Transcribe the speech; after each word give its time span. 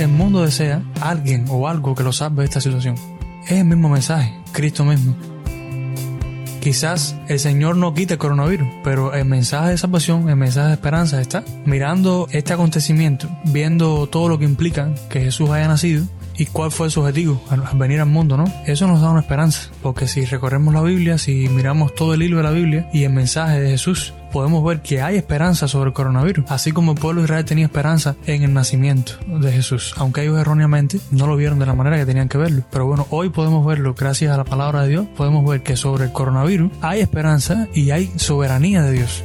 el 0.00 0.08
mundo 0.08 0.42
desea 0.42 0.82
alguien 1.00 1.46
o 1.48 1.68
algo 1.68 1.94
que 1.94 2.02
lo 2.02 2.12
salve 2.12 2.42
de 2.42 2.46
esta 2.46 2.60
situación. 2.60 2.96
Es 3.44 3.52
el 3.52 3.64
mismo 3.64 3.88
mensaje, 3.88 4.34
Cristo 4.52 4.84
mismo. 4.84 5.14
Quizás 6.60 7.16
el 7.28 7.38
Señor 7.38 7.76
no 7.76 7.94
quite 7.94 8.14
el 8.14 8.18
coronavirus, 8.18 8.68
pero 8.84 9.14
el 9.14 9.24
mensaje 9.24 9.70
de 9.70 9.78
salvación, 9.78 10.28
el 10.28 10.36
mensaje 10.36 10.68
de 10.68 10.74
esperanza 10.74 11.20
está 11.20 11.42
mirando 11.64 12.28
este 12.32 12.52
acontecimiento, 12.52 13.28
viendo 13.46 14.06
todo 14.08 14.28
lo 14.28 14.38
que 14.38 14.44
implica 14.44 14.92
que 15.08 15.20
Jesús 15.22 15.48
haya 15.50 15.68
nacido 15.68 16.04
y 16.36 16.46
cuál 16.46 16.70
fue 16.70 16.90
su 16.90 17.00
objetivo 17.00 17.42
al 17.48 17.62
venir 17.78 18.00
al 18.00 18.08
mundo, 18.08 18.36
¿no? 18.36 18.44
Eso 18.66 18.86
nos 18.86 19.00
da 19.00 19.10
una 19.10 19.20
esperanza, 19.20 19.70
porque 19.82 20.06
si 20.06 20.24
recorremos 20.24 20.74
la 20.74 20.82
Biblia, 20.82 21.16
si 21.16 21.48
miramos 21.48 21.94
todo 21.94 22.12
el 22.12 22.22
hilo 22.22 22.38
de 22.38 22.42
la 22.42 22.50
Biblia 22.50 22.90
y 22.92 23.04
el 23.04 23.12
mensaje 23.12 23.60
de 23.60 23.70
Jesús, 23.70 24.12
podemos 24.30 24.64
ver 24.64 24.80
que 24.80 25.02
hay 25.02 25.16
esperanza 25.16 25.68
sobre 25.68 25.88
el 25.88 25.94
coronavirus, 25.94 26.44
así 26.48 26.72
como 26.72 26.92
el 26.92 26.98
pueblo 26.98 27.20
de 27.20 27.26
Israel 27.26 27.44
tenía 27.44 27.66
esperanza 27.66 28.16
en 28.26 28.42
el 28.42 28.52
nacimiento 28.52 29.12
de 29.26 29.52
Jesús, 29.52 29.94
aunque 29.96 30.22
ellos 30.22 30.38
erróneamente 30.38 31.00
no 31.10 31.26
lo 31.26 31.36
vieron 31.36 31.58
de 31.58 31.66
la 31.66 31.74
manera 31.74 31.96
que 31.96 32.06
tenían 32.06 32.28
que 32.28 32.38
verlo. 32.38 32.64
Pero 32.70 32.86
bueno, 32.86 33.06
hoy 33.10 33.30
podemos 33.30 33.66
verlo 33.66 33.94
gracias 33.94 34.32
a 34.32 34.36
la 34.36 34.44
palabra 34.44 34.82
de 34.82 34.88
Dios, 34.88 35.06
podemos 35.16 35.48
ver 35.48 35.62
que 35.62 35.76
sobre 35.76 36.04
el 36.04 36.12
coronavirus 36.12 36.70
hay 36.80 37.00
esperanza 37.00 37.68
y 37.74 37.90
hay 37.90 38.12
soberanía 38.16 38.82
de 38.82 38.92
Dios. 38.92 39.24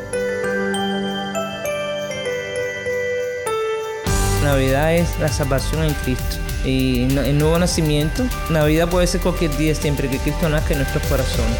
Navidad 4.43 4.95
es 4.95 5.19
la 5.19 5.27
salvación 5.27 5.83
en 5.83 5.93
Cristo 5.93 6.37
y 6.65 7.03
el 7.03 7.37
nuevo 7.37 7.59
nacimiento. 7.59 8.23
Navidad 8.49 8.89
puede 8.89 9.05
ser 9.05 9.21
cualquier 9.21 9.55
día 9.55 9.75
siempre 9.75 10.09
que 10.09 10.17
Cristo 10.17 10.49
nazca 10.49 10.73
en 10.73 10.79
nuestros 10.79 11.03
corazones. 11.07 11.57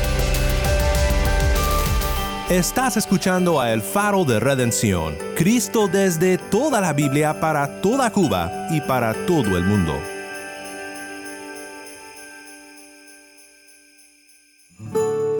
Estás 2.50 2.98
escuchando 2.98 3.62
a 3.62 3.72
El 3.72 3.82
Faro 3.82 4.26
de 4.26 4.40
Redención, 4.40 5.16
Cristo 5.36 5.88
desde 5.88 6.38
toda 6.38 6.82
la 6.82 6.92
Biblia 6.92 7.40
para 7.40 7.82
toda 7.82 8.12
Cuba 8.12 8.68
y 8.72 8.82
para 8.82 9.14
todo 9.26 9.58
el 9.58 9.64
mundo. 9.64 9.94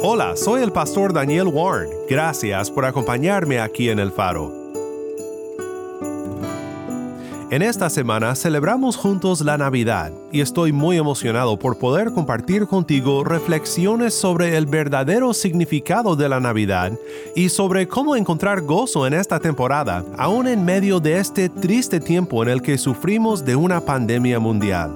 Hola, 0.04 0.36
soy 0.36 0.62
el 0.64 0.72
pastor 0.72 1.12
Daniel 1.12 1.48
Warren. 1.48 1.90
Gracias 2.10 2.72
por 2.72 2.86
acompañarme 2.86 3.60
aquí 3.60 3.90
en 3.90 4.00
El 4.00 4.12
Faro. 4.12 4.61
En 7.52 7.62
esta 7.62 7.90
semana 7.90 8.34
celebramos 8.34 8.96
juntos 8.96 9.42
la 9.42 9.58
Navidad 9.58 10.14
y 10.32 10.40
estoy 10.40 10.72
muy 10.72 10.96
emocionado 10.96 11.60
por 11.60 11.78
poder 11.78 12.14
compartir 12.14 12.66
contigo 12.66 13.26
reflexiones 13.26 14.14
sobre 14.14 14.56
el 14.56 14.68
verdadero 14.68 15.34
significado 15.34 16.16
de 16.16 16.30
la 16.30 16.40
Navidad 16.40 16.94
y 17.36 17.50
sobre 17.50 17.90
cómo 17.90 18.16
encontrar 18.16 18.62
gozo 18.62 19.06
en 19.06 19.14
esta 19.14 19.38
temporada, 19.42 20.06
aún 20.18 20.48
en 20.48 20.64
medio 20.64 21.02
de 21.02 21.18
este 21.18 21.50
triste 21.50 22.00
tiempo 22.00 22.42
en 22.42 22.48
el 22.48 22.62
que 22.62 22.78
sufrimos 22.78 23.44
de 23.44 23.58
una 23.58 23.82
pandemia 23.82 24.40
mundial. 24.40 24.90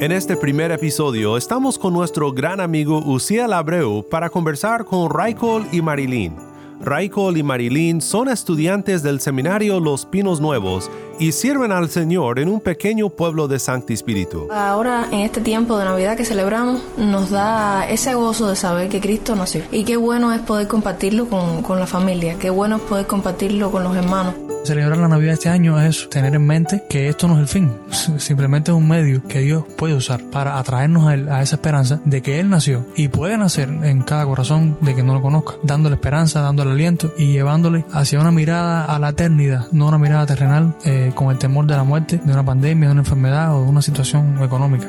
En 0.00 0.12
este 0.12 0.36
primer 0.36 0.70
episodio 0.70 1.36
estamos 1.36 1.80
con 1.80 1.92
nuestro 1.94 2.30
gran 2.30 2.60
amigo 2.60 2.98
Uciel 3.04 3.54
Abreu 3.54 4.08
para 4.08 4.30
conversar 4.30 4.84
con 4.84 5.10
Raikol 5.10 5.66
y 5.72 5.82
Marilyn. 5.82 6.53
Raikol 6.80 7.36
y 7.36 7.42
Marilyn 7.42 8.00
son 8.00 8.28
estudiantes 8.28 9.02
del 9.02 9.20
seminario 9.20 9.80
Los 9.80 10.06
Pinos 10.06 10.40
Nuevos 10.40 10.90
y 11.18 11.32
sirven 11.32 11.72
al 11.72 11.88
Señor 11.88 12.38
en 12.38 12.48
un 12.48 12.60
pequeño 12.60 13.08
pueblo 13.08 13.48
de 13.48 13.58
Sancti 13.58 13.96
Spiritu. 13.96 14.48
Ahora, 14.50 15.06
en 15.10 15.20
este 15.20 15.40
tiempo 15.40 15.78
de 15.78 15.84
Navidad 15.84 16.16
que 16.16 16.24
celebramos, 16.24 16.82
nos 16.96 17.30
da 17.30 17.88
ese 17.88 18.14
gozo 18.14 18.48
de 18.48 18.56
saber 18.56 18.88
que 18.88 19.00
Cristo 19.00 19.36
nació. 19.36 19.62
Y 19.70 19.84
qué 19.84 19.96
bueno 19.96 20.32
es 20.32 20.40
poder 20.40 20.68
compartirlo 20.68 21.28
con, 21.28 21.62
con 21.62 21.78
la 21.78 21.86
familia, 21.86 22.36
qué 22.38 22.50
bueno 22.50 22.76
es 22.76 22.82
poder 22.82 23.06
compartirlo 23.06 23.70
con 23.70 23.84
los 23.84 23.96
hermanos. 23.96 24.34
Celebrar 24.64 24.96
la 24.96 25.08
Navidad 25.08 25.34
este 25.34 25.50
año 25.50 25.78
es 25.78 26.08
tener 26.08 26.34
en 26.34 26.46
mente 26.46 26.84
que 26.88 27.08
esto 27.10 27.28
no 27.28 27.34
es 27.34 27.40
el 27.40 27.48
fin, 27.48 27.70
simplemente 28.16 28.70
es 28.70 28.76
un 28.76 28.88
medio 28.88 29.22
que 29.22 29.40
Dios 29.40 29.62
puede 29.76 29.92
usar 29.92 30.22
para 30.30 30.58
atraernos 30.58 31.06
a, 31.06 31.12
él, 31.12 31.28
a 31.28 31.42
esa 31.42 31.56
esperanza 31.56 32.00
de 32.06 32.22
que 32.22 32.40
Él 32.40 32.48
nació 32.48 32.86
y 32.96 33.08
puede 33.08 33.36
nacer 33.36 33.68
en 33.68 34.00
cada 34.00 34.24
corazón 34.24 34.78
de 34.80 34.94
que 34.94 35.02
no 35.02 35.12
lo 35.12 35.20
conozca, 35.20 35.56
dándole 35.62 35.96
esperanza, 35.96 36.40
dándole 36.40 36.70
aliento 36.70 37.12
y 37.18 37.26
llevándole 37.26 37.84
hacia 37.92 38.18
una 38.18 38.30
mirada 38.30 38.86
a 38.86 38.98
la 38.98 39.10
eternidad, 39.10 39.66
no 39.70 39.86
una 39.86 39.98
mirada 39.98 40.24
terrenal 40.24 40.74
eh, 40.86 41.12
con 41.14 41.30
el 41.30 41.36
temor 41.36 41.66
de 41.66 41.76
la 41.76 41.84
muerte, 41.84 42.18
de 42.24 42.32
una 42.32 42.42
pandemia, 42.42 42.88
de 42.88 42.92
una 42.92 43.02
enfermedad 43.02 43.54
o 43.54 43.64
de 43.64 43.68
una 43.68 43.82
situación 43.82 44.42
económica. 44.42 44.88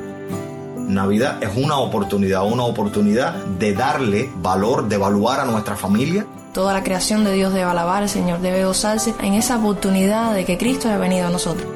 Navidad 0.87 1.43
es 1.43 1.49
una 1.57 1.79
oportunidad, 1.79 2.45
una 2.45 2.63
oportunidad 2.63 3.43
de 3.59 3.73
darle 3.73 4.29
valor, 4.37 4.87
de 4.87 4.95
evaluar 4.95 5.41
a 5.41 5.45
nuestra 5.45 5.75
familia 5.75 6.25
Toda 6.55 6.71
la 6.71 6.83
creación 6.83 7.25
de 7.25 7.33
Dios 7.33 7.51
debe 7.51 7.65
alabar 7.65 8.03
al 8.03 8.07
Señor, 8.07 8.39
debe 8.39 8.63
gozarse 8.63 9.13
en 9.21 9.33
esa 9.33 9.57
oportunidad 9.57 10.33
de 10.33 10.45
que 10.45 10.57
Cristo 10.57 10.87
haya 10.87 10.97
venido 10.97 11.27
a 11.27 11.29
nosotros. 11.29 11.67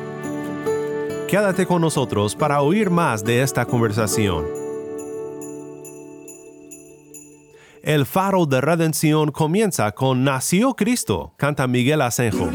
Quédate 1.28 1.66
con 1.66 1.82
nosotros 1.82 2.34
para 2.34 2.62
oír 2.62 2.90
más 2.90 3.26
de 3.26 3.42
esta 3.42 3.66
conversación. 3.66 4.46
El 7.84 8.06
faro 8.06 8.46
de 8.46 8.62
redención 8.62 9.32
comienza 9.32 9.92
con 9.92 10.24
Nació 10.24 10.74
Cristo, 10.76 11.34
canta 11.36 11.68
Miguel 11.68 12.02
Asenjo. 12.02 12.50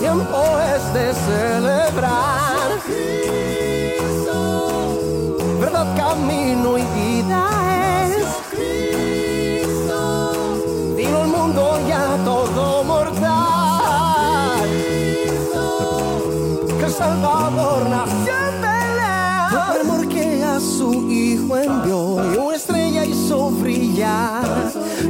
Tiempo 0.00 0.42
es 0.74 0.94
de 0.94 1.14
celebrar. 1.14 2.70
Verdad, 5.60 5.96
camino 5.96 6.76
y 6.76 6.84
vida 6.98 7.69
su 20.60 21.10
hijo 21.10 21.56
envió 21.56 22.32
y 22.32 22.36
una 22.36 22.56
estrella 22.56 23.04
hizo 23.06 23.50
brillar 23.50 24.44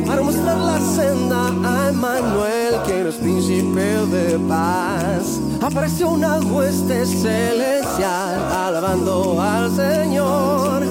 para 0.06 0.22
mostrar 0.22 0.56
la 0.56 0.80
senda 0.80 1.48
a 1.64 1.88
Emmanuel, 1.88 2.76
quien 2.86 3.06
es 3.08 3.16
príncipe 3.16 3.80
de 3.80 4.38
paz. 4.48 5.40
Apareció 5.60 6.10
una 6.10 6.38
hueste 6.38 7.04
celestial 7.04 8.40
alabando 8.52 9.40
al 9.40 9.70
Señor. 9.74 10.84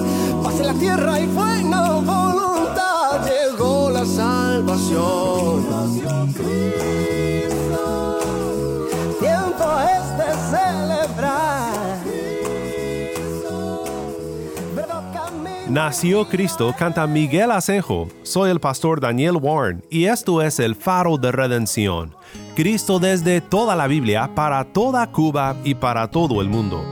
En 0.60 0.68
la 0.68 0.74
tierra 0.74 1.20
y 1.22 1.26
buena 1.28 1.92
voluntad 2.02 3.22
llegó 3.26 3.90
la 3.90 4.06
salvación. 4.06 5.64
Nació 15.70 16.28
Cristo 16.28 16.74
canta 16.76 17.06
Miguel 17.06 17.52
Asenjo. 17.52 18.08
Soy 18.24 18.50
el 18.50 18.60
pastor 18.60 19.00
Daniel 19.00 19.36
Warren 19.36 19.84
y 19.92 20.06
esto 20.06 20.42
es 20.42 20.60
el 20.60 20.74
faro 20.74 21.16
de 21.18 21.32
redención. 21.32 22.16
Cristo 22.56 22.98
desde 22.98 23.40
toda 23.40 23.76
la 23.76 23.86
Biblia, 23.86 24.32
para 24.34 24.64
toda 24.64 25.12
Cuba 25.12 25.56
y 25.64 25.76
para 25.76 26.10
todo 26.10 26.42
el 26.42 26.50
mundo 26.50 26.84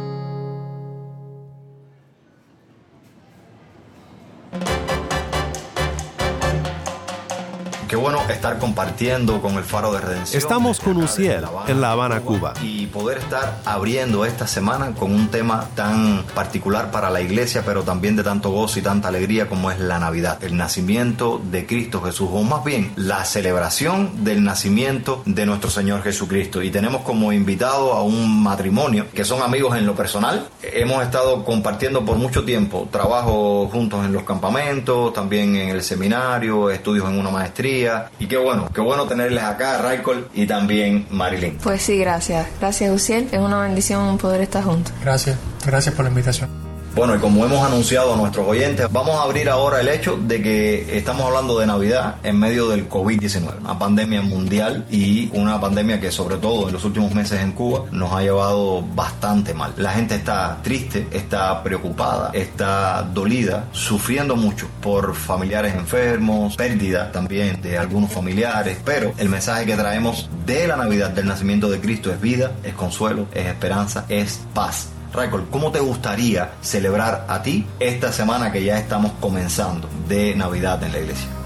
bueno 8.08 8.24
estar 8.30 8.58
compartiendo 8.58 9.42
con 9.42 9.56
el 9.56 9.66
Faro 9.66 9.92
de 9.92 10.00
Redención. 10.00 10.42
Estamos 10.42 10.80
con 10.80 10.96
Uciel 10.96 11.44
en 11.68 11.82
La 11.82 11.92
Habana, 11.92 12.22
Cuba. 12.22 12.54
Y 12.64 12.86
poder 12.86 13.18
estar 13.18 13.60
abriendo 13.66 14.24
esta 14.24 14.48
semana 14.48 14.94
con 14.94 15.12
un 15.12 15.28
tema 15.28 15.68
tan 15.76 16.24
particular 16.34 16.90
para 16.90 17.10
la 17.10 17.20
iglesia, 17.20 17.64
pero 17.66 17.84
también 17.84 18.16
de 18.16 18.24
tanto 18.24 18.50
gozo 18.50 18.80
y 18.80 18.82
tanta 18.82 19.10
alegría 19.10 19.50
como 19.50 19.72
es 19.72 19.80
la 19.82 20.00
Navidad, 20.00 20.42
el 20.42 20.56
nacimiento 20.56 21.42
de 21.52 21.66
Cristo 21.66 22.02
Jesús, 22.02 22.30
o 22.32 22.44
más 22.44 22.64
bien 22.64 22.94
la 22.96 23.26
celebración 23.26 24.24
del 24.24 24.42
nacimiento 24.42 25.22
de 25.26 25.46
nuestro 25.46 25.70
Señor 25.70 26.02
Jesucristo. 26.02 26.64
Y 26.64 26.72
tenemos 26.72 27.02
como 27.02 27.34
invitado 27.34 27.92
a 27.92 28.04
un 28.04 28.42
matrimonio 28.42 29.08
que 29.14 29.26
son 29.26 29.42
amigos 29.42 29.76
en 29.76 29.86
lo 29.86 29.96
personal. 29.96 30.48
Hemos 30.62 31.04
estado 31.04 31.44
compartiendo 31.44 32.06
por 32.06 32.16
mucho 32.16 32.46
tiempo 32.46 32.88
trabajo 32.90 33.68
juntos 33.68 34.06
en 34.06 34.14
los 34.14 34.24
campamentos, 34.24 35.12
también 35.12 35.58
en 35.58 35.68
el 35.68 35.84
seminario, 35.84 36.70
estudios 36.70 37.06
en 37.10 37.20
una 37.20 37.32
maestría. 37.32 37.97
Y 38.20 38.28
qué 38.28 38.38
bueno, 38.38 38.70
qué 38.74 38.82
bueno 38.82 39.06
tenerles 39.06 39.44
acá, 39.44 39.78
Raikol 39.78 40.30
y 40.34 40.46
también 40.46 41.08
Marilyn. 41.10 41.58
Pues 41.58 41.82
sí, 41.82 41.98
gracias. 41.98 42.48
Gracias, 42.60 42.92
Uciel. 42.92 43.28
Es 43.32 43.40
una 43.40 43.62
bendición 43.62 44.18
poder 44.18 44.42
estar 44.42 44.64
juntos. 44.64 44.94
Gracias, 45.04 45.38
gracias 45.66 45.94
por 45.96 46.06
la 46.06 46.10
invitación. 46.10 46.67
Bueno, 46.98 47.16
y 47.16 47.20
como 47.20 47.46
hemos 47.46 47.64
anunciado 47.64 48.16
a 48.16 48.18
nuestros 48.18 48.48
oyentes, 48.48 48.88
vamos 48.92 49.20
a 49.20 49.22
abrir 49.22 49.48
ahora 49.52 49.82
el 49.82 49.88
hecho 49.88 50.18
de 50.18 50.42
que 50.42 50.98
estamos 50.98 51.28
hablando 51.28 51.60
de 51.60 51.68
Navidad 51.68 52.16
en 52.24 52.40
medio 52.40 52.70
del 52.70 52.90
COVID-19, 52.90 53.60
una 53.60 53.78
pandemia 53.78 54.24
mundial 54.24 54.84
y 54.90 55.30
una 55.34 55.62
pandemia 55.62 56.02
que 56.02 56.12
sobre 56.12 56.38
todo 56.38 56.66
en 56.70 56.74
los 56.74 56.84
últimos 56.86 57.14
meses 57.14 57.40
en 57.42 57.52
Cuba 57.52 57.84
nos 57.92 58.12
ha 58.14 58.24
llevado 58.24 58.82
bastante 58.82 59.54
mal. 59.54 59.76
La 59.78 59.92
gente 59.92 60.16
está 60.16 60.58
triste, 60.64 61.08
está 61.12 61.62
preocupada, 61.62 62.32
está 62.34 63.04
dolida, 63.04 63.66
sufriendo 63.74 64.36
mucho 64.36 64.68
por 64.82 65.14
familiares 65.14 65.76
enfermos, 65.76 66.56
pérdida 66.56 67.12
también 67.12 67.62
de 67.62 67.78
algunos 67.78 68.12
familiares, 68.12 68.80
pero 68.84 69.14
el 69.20 69.30
mensaje 69.30 69.68
que 69.68 69.76
traemos 69.76 70.32
de 70.48 70.68
la 70.68 70.76
Navidad, 70.76 71.12
del 71.12 71.28
nacimiento 71.28 71.70
de 71.70 71.80
Cristo 71.80 72.12
es 72.12 72.20
vida, 72.20 72.54
es 72.64 72.74
consuelo, 72.74 73.28
es 73.36 73.46
esperanza, 73.46 74.06
es 74.10 74.42
paz 74.56 74.88
Raikol, 75.14 75.48
¿cómo 75.50 75.72
te 75.72 75.80
gustaría 75.80 76.52
celebrar 76.62 77.26
a 77.28 77.42
ti 77.42 77.66
esta 77.80 78.12
semana 78.12 78.52
que 78.52 78.64
ya 78.64 78.78
estamos 78.78 79.14
comenzando 79.20 79.90
de 80.08 80.36
Navidad 80.36 80.84
en 80.84 80.92
la 80.92 81.00
iglesia? 81.00 81.37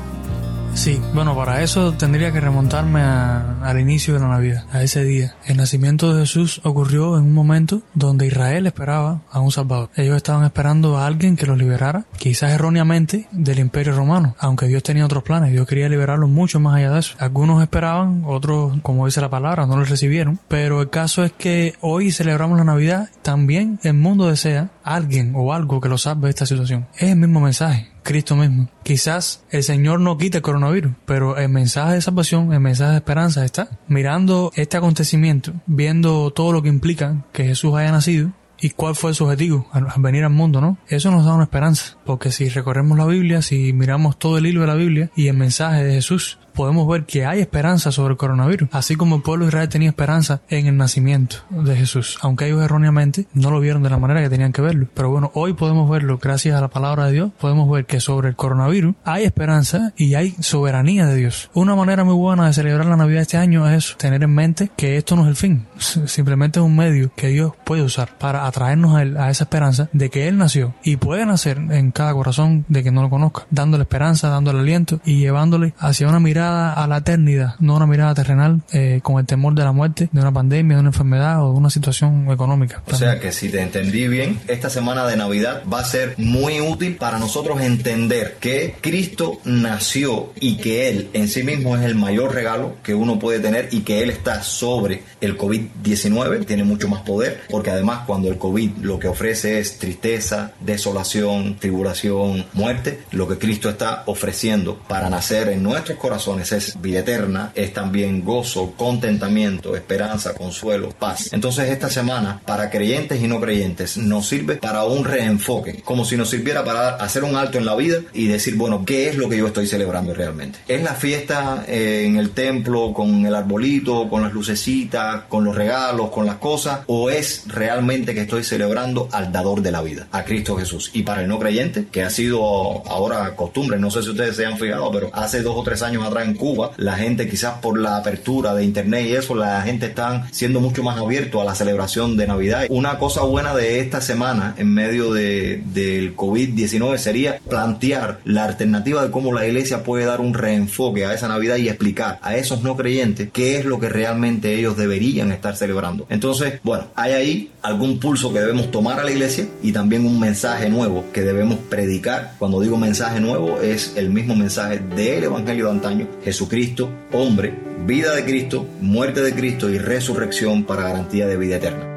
Sí, 0.73 0.99
bueno, 1.13 1.35
para 1.35 1.61
eso 1.61 1.93
tendría 1.93 2.31
que 2.31 2.39
remontarme 2.39 3.01
al 3.01 3.79
inicio 3.79 4.13
de 4.13 4.19
la 4.21 4.29
Navidad, 4.29 4.65
a 4.71 4.81
ese 4.81 5.03
día. 5.03 5.35
El 5.45 5.57
nacimiento 5.57 6.13
de 6.13 6.21
Jesús 6.21 6.61
ocurrió 6.63 7.17
en 7.17 7.25
un 7.25 7.33
momento 7.33 7.81
donde 7.93 8.25
Israel 8.25 8.65
esperaba 8.65 9.21
a 9.29 9.41
un 9.41 9.51
Salvador. 9.51 9.89
Ellos 9.95 10.15
estaban 10.15 10.43
esperando 10.43 10.97
a 10.97 11.05
alguien 11.05 11.35
que 11.35 11.45
los 11.45 11.57
liberara, 11.57 12.05
quizás 12.17 12.51
erróneamente, 12.51 13.27
del 13.31 13.59
Imperio 13.59 13.93
Romano, 13.93 14.35
aunque 14.39 14.67
Dios 14.67 14.81
tenía 14.81 15.05
otros 15.05 15.23
planes, 15.23 15.51
Dios 15.51 15.67
quería 15.67 15.89
liberarlos 15.89 16.29
mucho 16.29 16.59
más 16.59 16.75
allá 16.75 16.91
de 16.91 16.99
eso. 16.99 17.15
Algunos 17.19 17.61
esperaban, 17.61 18.23
otros, 18.25 18.79
como 18.81 19.05
dice 19.05 19.21
la 19.21 19.29
palabra, 19.29 19.67
no 19.67 19.77
los 19.77 19.89
recibieron, 19.89 20.39
pero 20.47 20.81
el 20.81 20.89
caso 20.89 21.23
es 21.23 21.31
que 21.31 21.75
hoy 21.81 22.11
celebramos 22.11 22.57
la 22.57 22.63
Navidad, 22.63 23.09
también 23.21 23.79
el 23.83 23.93
mundo 23.93 24.27
desea 24.27 24.71
alguien 24.83 25.33
o 25.35 25.53
algo 25.53 25.79
que 25.81 25.89
lo 25.89 25.97
salve 25.97 26.23
de 26.23 26.29
esta 26.31 26.45
situación. 26.45 26.87
Es 26.95 27.09
el 27.09 27.17
mismo 27.17 27.41
mensaje. 27.41 27.90
Cristo 28.03 28.35
mismo. 28.35 28.69
Quizás 28.83 29.43
el 29.49 29.63
Señor 29.63 29.99
no 29.99 30.17
quite 30.17 30.37
el 30.37 30.43
coronavirus, 30.43 30.93
pero 31.05 31.37
el 31.37 31.49
mensaje 31.49 31.95
de 31.95 32.01
salvación, 32.01 32.53
el 32.53 32.59
mensaje 32.59 32.91
de 32.91 32.97
esperanza 32.97 33.45
está 33.45 33.69
mirando 33.87 34.51
este 34.55 34.77
acontecimiento, 34.77 35.53
viendo 35.65 36.31
todo 36.31 36.51
lo 36.51 36.61
que 36.61 36.69
implica 36.69 37.25
que 37.31 37.45
Jesús 37.45 37.75
haya 37.75 37.91
nacido 37.91 38.31
y 38.61 38.69
cuál 38.69 38.95
fue 38.95 39.13
su 39.13 39.25
objetivo 39.25 39.67
al 39.71 39.87
venir 39.97 40.23
al 40.23 40.29
mundo, 40.29 40.61
¿no? 40.61 40.77
Eso 40.87 41.11
nos 41.11 41.25
da 41.25 41.33
una 41.33 41.45
esperanza, 41.45 41.97
porque 42.05 42.31
si 42.31 42.47
recorremos 42.47 42.97
la 42.97 43.05
Biblia, 43.05 43.41
si 43.41 43.73
miramos 43.73 44.19
todo 44.19 44.37
el 44.37 44.45
hilo 44.45 44.61
de 44.61 44.67
la 44.67 44.75
Biblia 44.75 45.09
y 45.15 45.27
el 45.27 45.35
mensaje 45.35 45.83
de 45.83 45.95
Jesús, 45.95 46.37
podemos 46.53 46.87
ver 46.87 47.05
que 47.05 47.25
hay 47.25 47.39
esperanza 47.39 47.91
sobre 47.91 48.11
el 48.13 48.17
coronavirus, 48.17 48.69
así 48.71 48.95
como 48.95 49.15
el 49.15 49.21
pueblo 49.21 49.45
de 49.45 49.49
Israel 49.49 49.69
tenía 49.69 49.89
esperanza 49.89 50.41
en 50.49 50.67
el 50.67 50.77
nacimiento 50.77 51.37
de 51.49 51.75
Jesús, 51.75 52.17
aunque 52.21 52.47
ellos 52.47 52.63
erróneamente 52.63 53.27
no 53.33 53.51
lo 53.51 53.59
vieron 53.59 53.83
de 53.83 53.89
la 53.89 53.97
manera 53.97 54.21
que 54.21 54.29
tenían 54.29 54.51
que 54.51 54.61
verlo. 54.61 54.87
Pero 54.93 55.09
bueno, 55.09 55.31
hoy 55.33 55.53
podemos 55.53 55.89
verlo 55.89 56.19
gracias 56.21 56.55
a 56.55 56.61
la 56.61 56.69
palabra 56.69 57.05
de 57.05 57.13
Dios, 57.13 57.31
podemos 57.39 57.69
ver 57.69 57.85
que 57.85 57.99
sobre 57.99 58.29
el 58.29 58.35
coronavirus 58.35 58.95
hay 59.03 59.23
esperanza 59.23 59.93
y 59.97 60.15
hay 60.15 60.35
soberanía 60.39 61.05
de 61.05 61.15
Dios. 61.15 61.49
Una 61.53 61.75
manera 61.75 62.03
muy 62.03 62.15
buena 62.15 62.47
de 62.47 62.53
celebrar 62.53 62.85
la 62.85 62.97
Navidad 62.97 63.21
este 63.21 63.37
año 63.37 63.69
es 63.69 63.95
tener 63.97 64.23
en 64.23 64.33
mente 64.33 64.71
que 64.75 64.97
esto 64.97 65.15
no 65.15 65.23
es 65.23 65.29
el 65.29 65.35
fin, 65.35 65.65
simplemente 66.05 66.59
es 66.59 66.65
un 66.65 66.75
medio 66.75 67.11
que 67.15 67.27
Dios 67.27 67.53
puede 67.63 67.83
usar 67.83 68.17
para 68.17 68.45
atraernos 68.45 68.95
a, 68.95 69.25
a 69.25 69.29
esa 69.29 69.43
esperanza 69.45 69.89
de 69.93 70.09
que 70.09 70.27
Él 70.27 70.37
nació 70.37 70.73
y 70.83 70.97
puede 70.97 71.25
nacer 71.25 71.57
en 71.57 71.91
cada 71.91 72.13
corazón 72.13 72.65
de 72.67 72.83
que 72.83 72.91
no 72.91 73.01
lo 73.01 73.09
conozca, 73.09 73.45
dándole 73.49 73.83
esperanza, 73.83 74.29
dándole 74.29 74.59
aliento 74.59 75.01
y 75.05 75.19
llevándole 75.19 75.73
hacia 75.77 76.07
una 76.07 76.19
mirada 76.19 76.40
a 76.41 76.87
la 76.87 76.97
eternidad, 76.97 77.55
no 77.59 77.75
una 77.75 77.87
mirada 77.87 78.13
terrenal 78.13 78.61
eh, 78.71 78.99
con 79.03 79.19
el 79.19 79.25
temor 79.25 79.53
de 79.53 79.63
la 79.63 79.71
muerte, 79.71 80.09
de 80.11 80.21
una 80.21 80.31
pandemia, 80.31 80.75
de 80.75 80.81
una 80.81 80.89
enfermedad 80.89 81.43
o 81.43 81.51
de 81.51 81.57
una 81.57 81.69
situación 81.69 82.29
económica. 82.31 82.81
O 82.87 82.95
sea 82.95 83.19
que 83.19 83.31
si 83.31 83.49
te 83.49 83.61
entendí 83.61 84.07
bien, 84.07 84.39
esta 84.47 84.69
semana 84.69 85.05
de 85.07 85.17
Navidad 85.17 85.63
va 85.71 85.79
a 85.79 85.85
ser 85.85 86.15
muy 86.17 86.61
útil 86.61 86.95
para 86.95 87.19
nosotros 87.19 87.61
entender 87.61 88.37
que 88.39 88.75
Cristo 88.81 89.39
nació 89.45 90.31
y 90.39 90.57
que 90.57 90.89
Él 90.89 91.09
en 91.13 91.27
sí 91.27 91.43
mismo 91.43 91.77
es 91.77 91.83
el 91.83 91.95
mayor 91.95 92.33
regalo 92.33 92.75
que 92.83 92.93
uno 92.93 93.19
puede 93.19 93.39
tener 93.39 93.69
y 93.71 93.81
que 93.81 94.03
Él 94.03 94.09
está 94.09 94.43
sobre 94.43 95.03
el 95.21 95.37
COVID-19, 95.37 96.45
tiene 96.45 96.63
mucho 96.63 96.87
más 96.87 97.01
poder, 97.01 97.41
porque 97.49 97.71
además 97.71 98.03
cuando 98.05 98.29
el 98.29 98.37
COVID 98.37 98.77
lo 98.81 98.99
que 98.99 99.07
ofrece 99.07 99.59
es 99.59 99.77
tristeza, 99.77 100.51
desolación, 100.59 101.57
tribulación, 101.57 102.45
muerte, 102.53 103.01
lo 103.11 103.27
que 103.27 103.37
Cristo 103.37 103.69
está 103.69 104.03
ofreciendo 104.05 104.77
para 104.87 105.09
nacer 105.09 105.49
en 105.49 105.63
nuestros 105.63 105.97
corazones 105.97 106.30
es 106.39 106.81
vida 106.81 106.99
eterna, 106.99 107.51
es 107.55 107.73
también 107.73 108.23
gozo, 108.23 108.73
contentamiento, 108.77 109.75
esperanza, 109.75 110.33
consuelo, 110.33 110.89
paz. 110.89 111.29
Entonces 111.33 111.69
esta 111.69 111.89
semana, 111.89 112.41
para 112.45 112.69
creyentes 112.69 113.21
y 113.21 113.27
no 113.27 113.39
creyentes, 113.39 113.97
nos 113.97 114.27
sirve 114.27 114.55
para 114.55 114.85
un 114.85 115.03
reenfoque, 115.03 115.81
como 115.83 116.05
si 116.05 116.17
nos 116.17 116.29
sirviera 116.29 116.63
para 116.63 116.95
hacer 116.95 117.23
un 117.23 117.35
alto 117.35 117.57
en 117.57 117.65
la 117.65 117.75
vida 117.75 117.99
y 118.13 118.27
decir, 118.27 118.55
bueno, 118.55 118.83
¿qué 118.85 119.09
es 119.09 119.17
lo 119.17 119.29
que 119.29 119.37
yo 119.37 119.47
estoy 119.47 119.67
celebrando 119.67 120.13
realmente? 120.13 120.59
¿Es 120.67 120.83
la 120.83 120.93
fiesta 120.93 121.65
eh, 121.67 122.03
en 122.05 122.17
el 122.17 122.31
templo 122.31 122.93
con 122.93 123.25
el 123.25 123.35
arbolito, 123.35 124.09
con 124.09 124.21
las 124.21 124.33
lucecitas, 124.33 125.23
con 125.27 125.43
los 125.43 125.55
regalos, 125.55 126.09
con 126.09 126.25
las 126.25 126.35
cosas? 126.35 126.81
¿O 126.87 127.09
es 127.09 127.43
realmente 127.47 128.13
que 128.13 128.21
estoy 128.21 128.43
celebrando 128.43 129.09
al 129.11 129.31
dador 129.31 129.61
de 129.61 129.71
la 129.71 129.81
vida, 129.81 130.07
a 130.11 130.23
Cristo 130.23 130.55
Jesús? 130.55 130.91
Y 130.93 131.03
para 131.03 131.21
el 131.21 131.27
no 131.27 131.39
creyente, 131.39 131.85
que 131.91 132.03
ha 132.03 132.09
sido 132.09 132.41
ahora 132.87 133.35
costumbre, 133.35 133.79
no 133.79 133.91
sé 133.91 134.01
si 134.03 134.09
ustedes 134.09 134.35
se 134.35 134.45
han 134.45 134.57
fijado, 134.57 134.91
pero 134.91 135.09
hace 135.13 135.41
dos 135.41 135.55
o 135.57 135.63
tres 135.63 135.81
años 135.81 136.05
atrás 136.05 136.20
en 136.23 136.35
Cuba, 136.35 136.71
la 136.77 136.97
gente 136.97 137.27
quizás 137.27 137.55
por 137.59 137.77
la 137.77 137.97
apertura 137.97 138.53
de 138.53 138.63
internet 138.63 139.05
y 139.07 139.15
eso, 139.15 139.35
la 139.35 139.61
gente 139.61 139.87
está 139.87 140.27
siendo 140.31 140.59
mucho 140.59 140.83
más 140.83 140.97
abierto 140.97 141.41
a 141.41 141.45
la 141.45 141.55
celebración 141.55 142.17
de 142.17 142.27
Navidad. 142.27 142.65
Una 142.69 142.97
cosa 142.97 143.21
buena 143.23 143.55
de 143.55 143.79
esta 143.79 144.01
semana 144.01 144.55
en 144.57 144.73
medio 144.73 145.13
de, 145.13 145.61
del 145.73 146.15
COVID-19 146.15 146.97
sería 146.97 147.39
plantear 147.47 148.19
la 148.25 148.45
alternativa 148.45 149.03
de 149.03 149.11
cómo 149.11 149.33
la 149.33 149.45
iglesia 149.45 149.83
puede 149.83 150.05
dar 150.05 150.21
un 150.21 150.33
reenfoque 150.33 151.05
a 151.05 151.13
esa 151.13 151.27
Navidad 151.27 151.57
y 151.57 151.69
explicar 151.69 152.19
a 152.21 152.35
esos 152.35 152.61
no 152.63 152.75
creyentes 152.75 153.29
qué 153.31 153.57
es 153.57 153.65
lo 153.65 153.79
que 153.79 153.89
realmente 153.89 154.53
ellos 154.53 154.77
deberían 154.77 155.31
estar 155.31 155.55
celebrando. 155.55 156.05
Entonces, 156.09 156.59
bueno, 156.63 156.85
hay 156.95 157.13
ahí 157.13 157.51
algún 157.61 157.99
pulso 157.99 158.33
que 158.33 158.39
debemos 158.39 158.71
tomar 158.71 158.99
a 158.99 159.03
la 159.03 159.11
iglesia 159.11 159.47
y 159.61 159.71
también 159.71 160.05
un 160.05 160.19
mensaje 160.19 160.69
nuevo 160.69 161.05
que 161.13 161.21
debemos 161.21 161.57
predicar. 161.69 162.33
Cuando 162.39 162.59
digo 162.59 162.77
mensaje 162.77 163.19
nuevo 163.19 163.59
es 163.61 163.93
el 163.95 164.09
mismo 164.09 164.35
mensaje 164.35 164.79
del 164.95 165.23
Evangelio 165.23 165.65
de 165.65 165.71
antaño 165.71 166.07
Jesucristo, 166.23 166.89
hombre, 167.11 167.53
vida 167.85 168.15
de 168.15 168.23
Cristo, 168.23 168.65
muerte 168.81 169.21
de 169.21 169.33
Cristo 169.33 169.69
y 169.69 169.77
resurrección 169.77 170.63
para 170.63 170.83
garantía 170.83 171.27
de 171.27 171.37
vida 171.37 171.57
eterna. 171.57 171.91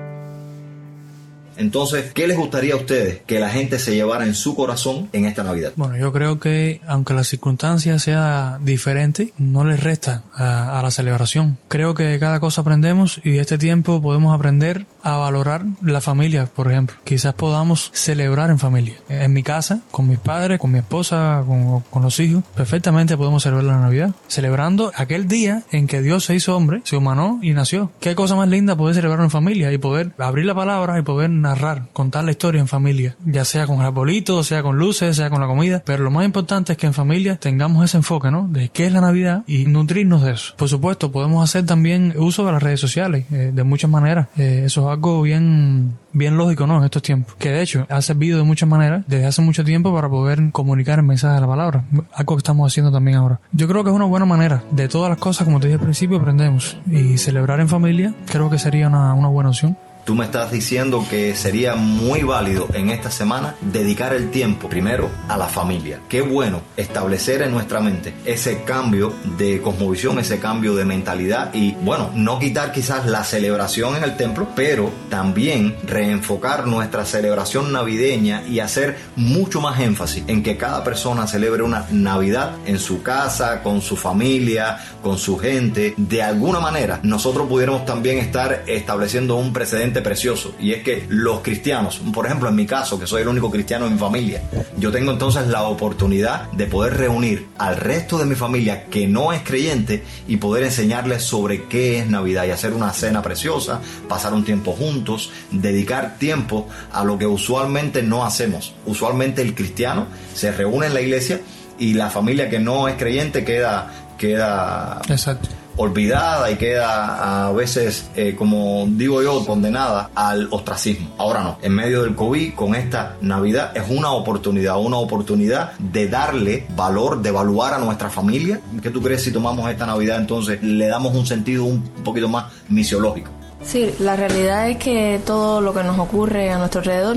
Entonces, 1.56 2.12
¿qué 2.12 2.26
les 2.26 2.36
gustaría 2.36 2.74
a 2.74 2.76
ustedes 2.76 3.20
que 3.26 3.38
la 3.38 3.48
gente 3.48 3.78
se 3.78 3.94
llevara 3.94 4.24
en 4.24 4.34
su 4.34 4.56
corazón 4.56 5.08
en 5.12 5.24
esta 5.24 5.44
Navidad? 5.44 5.72
Bueno, 5.76 5.96
yo 5.96 6.12
creo 6.12 6.40
que 6.40 6.80
aunque 6.86 7.14
la 7.14 7.24
circunstancia 7.24 7.98
sea 7.98 8.58
diferente, 8.62 9.32
no 9.38 9.64
les 9.64 9.82
resta 9.82 10.24
a, 10.34 10.80
la 10.82 10.90
celebración. 10.90 11.58
Creo 11.68 11.94
que 11.94 12.18
cada 12.18 12.40
cosa 12.40 12.62
aprendemos 12.62 13.20
y 13.22 13.30
de 13.30 13.40
este 13.40 13.58
tiempo 13.58 14.02
podemos 14.02 14.34
aprender 14.34 14.86
a 15.04 15.18
valorar 15.18 15.64
la 15.82 16.00
familia, 16.00 16.46
por 16.46 16.70
ejemplo. 16.70 16.96
Quizás 17.04 17.34
podamos 17.34 17.90
celebrar 17.92 18.50
en 18.50 18.58
familia. 18.58 18.94
En 19.08 19.32
mi 19.32 19.42
casa, 19.42 19.80
con 19.90 20.08
mis 20.08 20.18
padres, 20.18 20.58
con 20.58 20.72
mi 20.72 20.78
esposa, 20.78 21.44
con, 21.46 22.02
los 22.02 22.20
hijos, 22.20 22.42
perfectamente 22.54 23.16
podemos 23.16 23.42
celebrar 23.42 23.64
la 23.64 23.80
Navidad. 23.80 24.10
Celebrando 24.26 24.92
aquel 24.96 25.28
día 25.28 25.62
en 25.70 25.86
que 25.86 26.02
Dios 26.02 26.24
se 26.24 26.34
hizo 26.34 26.56
hombre, 26.56 26.80
se 26.84 26.96
humanó 26.96 27.38
y 27.42 27.52
nació. 27.52 27.92
Qué 28.00 28.14
cosa 28.14 28.34
más 28.34 28.48
linda 28.48 28.76
poder 28.76 28.94
celebrar 28.94 29.20
en 29.20 29.30
familia 29.30 29.72
y 29.72 29.78
poder 29.78 30.12
abrir 30.18 30.46
la 30.46 30.54
palabra 30.54 30.98
y 30.98 31.02
poder 31.02 31.30
narrar, 31.30 31.88
contar 31.92 32.24
la 32.24 32.30
historia 32.30 32.60
en 32.60 32.68
familia, 32.68 33.16
ya 33.24 33.44
sea 33.44 33.66
con 33.66 33.80
arbolito, 33.80 34.42
sea 34.42 34.62
con 34.62 34.78
luces, 34.78 35.16
sea 35.16 35.30
con 35.30 35.40
la 35.40 35.46
comida, 35.46 35.82
pero 35.84 36.02
lo 36.02 36.10
más 36.10 36.24
importante 36.24 36.72
es 36.72 36.78
que 36.78 36.86
en 36.86 36.94
familia 36.94 37.36
tengamos 37.36 37.84
ese 37.84 37.98
enfoque, 37.98 38.30
¿no? 38.30 38.48
De 38.48 38.68
qué 38.70 38.86
es 38.86 38.92
la 38.92 39.00
Navidad 39.00 39.44
y 39.46 39.66
nutrirnos 39.66 40.22
de 40.22 40.32
eso. 40.32 40.54
Por 40.56 40.68
supuesto, 40.68 41.12
podemos 41.12 41.42
hacer 41.44 41.66
también 41.66 42.14
uso 42.16 42.44
de 42.46 42.52
las 42.52 42.62
redes 42.62 42.80
sociales, 42.80 43.26
eh, 43.30 43.50
de 43.54 43.64
muchas 43.64 43.90
maneras. 43.90 44.28
Eh, 44.36 44.66
algo 44.94 45.22
bien, 45.22 45.96
bien 46.12 46.36
lógico, 46.36 46.66
¿no? 46.66 46.78
En 46.78 46.84
estos 46.84 47.02
tiempos. 47.02 47.34
Que 47.36 47.50
de 47.50 47.62
hecho 47.62 47.86
ha 47.88 48.00
servido 48.02 48.38
de 48.38 48.44
muchas 48.44 48.68
maneras 48.68 49.04
desde 49.06 49.26
hace 49.26 49.42
mucho 49.42 49.64
tiempo 49.64 49.94
para 49.94 50.08
poder 50.08 50.50
comunicar 50.52 50.98
el 50.98 51.04
mensaje 51.04 51.34
de 51.34 51.40
la 51.40 51.46
palabra. 51.46 51.84
Algo 52.12 52.36
que 52.36 52.40
estamos 52.40 52.72
haciendo 52.72 52.90
también 52.90 53.18
ahora. 53.18 53.40
Yo 53.52 53.68
creo 53.68 53.84
que 53.84 53.90
es 53.90 53.96
una 53.96 54.06
buena 54.06 54.26
manera. 54.26 54.62
De 54.70 54.88
todas 54.88 55.10
las 55.10 55.18
cosas, 55.18 55.44
como 55.44 55.60
te 55.60 55.66
dije 55.66 55.78
al 55.78 55.84
principio, 55.84 56.18
aprendemos. 56.18 56.78
Y 56.90 57.18
celebrar 57.18 57.60
en 57.60 57.68
familia 57.68 58.14
creo 58.26 58.50
que 58.50 58.58
sería 58.58 58.88
una, 58.88 59.14
una 59.14 59.28
buena 59.28 59.50
opción. 59.50 59.76
Tú 60.04 60.14
me 60.14 60.26
estás 60.26 60.52
diciendo 60.52 61.06
que 61.08 61.34
sería 61.34 61.76
muy 61.76 62.24
válido 62.24 62.68
en 62.74 62.90
esta 62.90 63.10
semana 63.10 63.54
dedicar 63.62 64.12
el 64.12 64.30
tiempo 64.30 64.68
primero 64.68 65.10
a 65.28 65.38
la 65.38 65.48
familia. 65.48 66.00
Qué 66.10 66.20
bueno 66.20 66.60
establecer 66.76 67.40
en 67.40 67.52
nuestra 67.52 67.80
mente 67.80 68.12
ese 68.26 68.64
cambio 68.64 69.14
de 69.38 69.62
cosmovisión, 69.62 70.18
ese 70.18 70.38
cambio 70.38 70.74
de 70.74 70.84
mentalidad 70.84 71.54
y 71.54 71.72
bueno, 71.80 72.10
no 72.14 72.38
quitar 72.38 72.70
quizás 72.70 73.06
la 73.06 73.24
celebración 73.24 73.96
en 73.96 74.04
el 74.04 74.18
templo, 74.18 74.48
pero 74.54 74.90
también 75.08 75.74
reenfocar 75.86 76.66
nuestra 76.66 77.06
celebración 77.06 77.72
navideña 77.72 78.42
y 78.46 78.60
hacer 78.60 78.98
mucho 79.16 79.62
más 79.62 79.80
énfasis 79.80 80.24
en 80.26 80.42
que 80.42 80.58
cada 80.58 80.84
persona 80.84 81.26
celebre 81.26 81.62
una 81.62 81.86
Navidad 81.90 82.56
en 82.66 82.78
su 82.78 83.02
casa, 83.02 83.62
con 83.62 83.80
su 83.80 83.96
familia, 83.96 84.78
con 85.02 85.16
su 85.16 85.38
gente. 85.38 85.94
De 85.96 86.22
alguna 86.22 86.60
manera, 86.60 87.00
nosotros 87.02 87.48
pudiéramos 87.48 87.86
también 87.86 88.18
estar 88.18 88.64
estableciendo 88.66 89.36
un 89.36 89.52
precedente 89.52 89.93
precioso 90.02 90.54
y 90.60 90.72
es 90.72 90.82
que 90.82 91.06
los 91.08 91.40
cristianos, 91.40 92.00
por 92.12 92.26
ejemplo 92.26 92.48
en 92.48 92.54
mi 92.54 92.66
caso, 92.66 92.98
que 92.98 93.06
soy 93.06 93.22
el 93.22 93.28
único 93.28 93.50
cristiano 93.50 93.86
en 93.86 93.94
mi 93.94 93.98
familia, 93.98 94.42
yo 94.78 94.90
tengo 94.90 95.12
entonces 95.12 95.46
la 95.48 95.62
oportunidad 95.64 96.50
de 96.52 96.66
poder 96.66 96.96
reunir 96.96 97.48
al 97.58 97.76
resto 97.76 98.18
de 98.18 98.24
mi 98.24 98.34
familia 98.34 98.84
que 98.86 99.06
no 99.06 99.32
es 99.32 99.42
creyente 99.42 100.04
y 100.28 100.36
poder 100.36 100.64
enseñarles 100.64 101.22
sobre 101.22 101.64
qué 101.64 101.98
es 101.98 102.06
Navidad 102.06 102.44
y 102.44 102.50
hacer 102.50 102.72
una 102.72 102.92
cena 102.92 103.22
preciosa, 103.22 103.80
pasar 104.08 104.34
un 104.34 104.44
tiempo 104.44 104.72
juntos, 104.72 105.30
dedicar 105.50 106.16
tiempo 106.18 106.68
a 106.92 107.04
lo 107.04 107.18
que 107.18 107.26
usualmente 107.26 108.02
no 108.02 108.24
hacemos. 108.24 108.74
Usualmente 108.86 109.42
el 109.42 109.54
cristiano 109.54 110.06
se 110.34 110.52
reúne 110.52 110.86
en 110.86 110.94
la 110.94 111.00
iglesia 111.00 111.40
y 111.78 111.94
la 111.94 112.10
familia 112.10 112.48
que 112.48 112.58
no 112.58 112.88
es 112.88 112.96
creyente 112.96 113.44
queda 113.44 113.90
queda 114.16 115.02
Exacto 115.08 115.48
olvidada 115.76 116.50
y 116.50 116.56
queda 116.56 117.46
a 117.46 117.52
veces, 117.52 118.08
eh, 118.16 118.34
como 118.36 118.86
digo 118.88 119.22
yo, 119.22 119.44
condenada 119.44 120.10
al 120.14 120.48
ostracismo. 120.50 121.14
Ahora 121.18 121.42
no, 121.42 121.58
en 121.62 121.74
medio 121.74 122.02
del 122.02 122.14
COVID, 122.14 122.54
con 122.54 122.74
esta 122.74 123.16
Navidad, 123.20 123.76
es 123.76 123.84
una 123.88 124.12
oportunidad, 124.12 124.78
una 124.78 124.96
oportunidad 124.98 125.72
de 125.78 126.08
darle 126.08 126.66
valor, 126.76 127.22
de 127.22 127.30
evaluar 127.30 127.74
a 127.74 127.78
nuestra 127.78 128.10
familia. 128.10 128.60
¿Qué 128.82 128.90
tú 128.90 129.02
crees 129.02 129.22
si 129.22 129.32
tomamos 129.32 129.70
esta 129.70 129.86
Navidad 129.86 130.18
entonces 130.18 130.62
le 130.62 130.86
damos 130.86 131.14
un 131.14 131.26
sentido 131.26 131.64
un 131.64 131.82
poquito 132.04 132.28
más 132.28 132.46
misiológico? 132.68 133.30
Sí, 133.64 133.94
la 133.98 134.14
realidad 134.14 134.68
es 134.68 134.76
que 134.76 135.20
todo 135.24 135.60
lo 135.60 135.72
que 135.72 135.82
nos 135.82 135.98
ocurre 135.98 136.50
a 136.50 136.58
nuestro 136.58 136.80
alrededor 136.80 137.16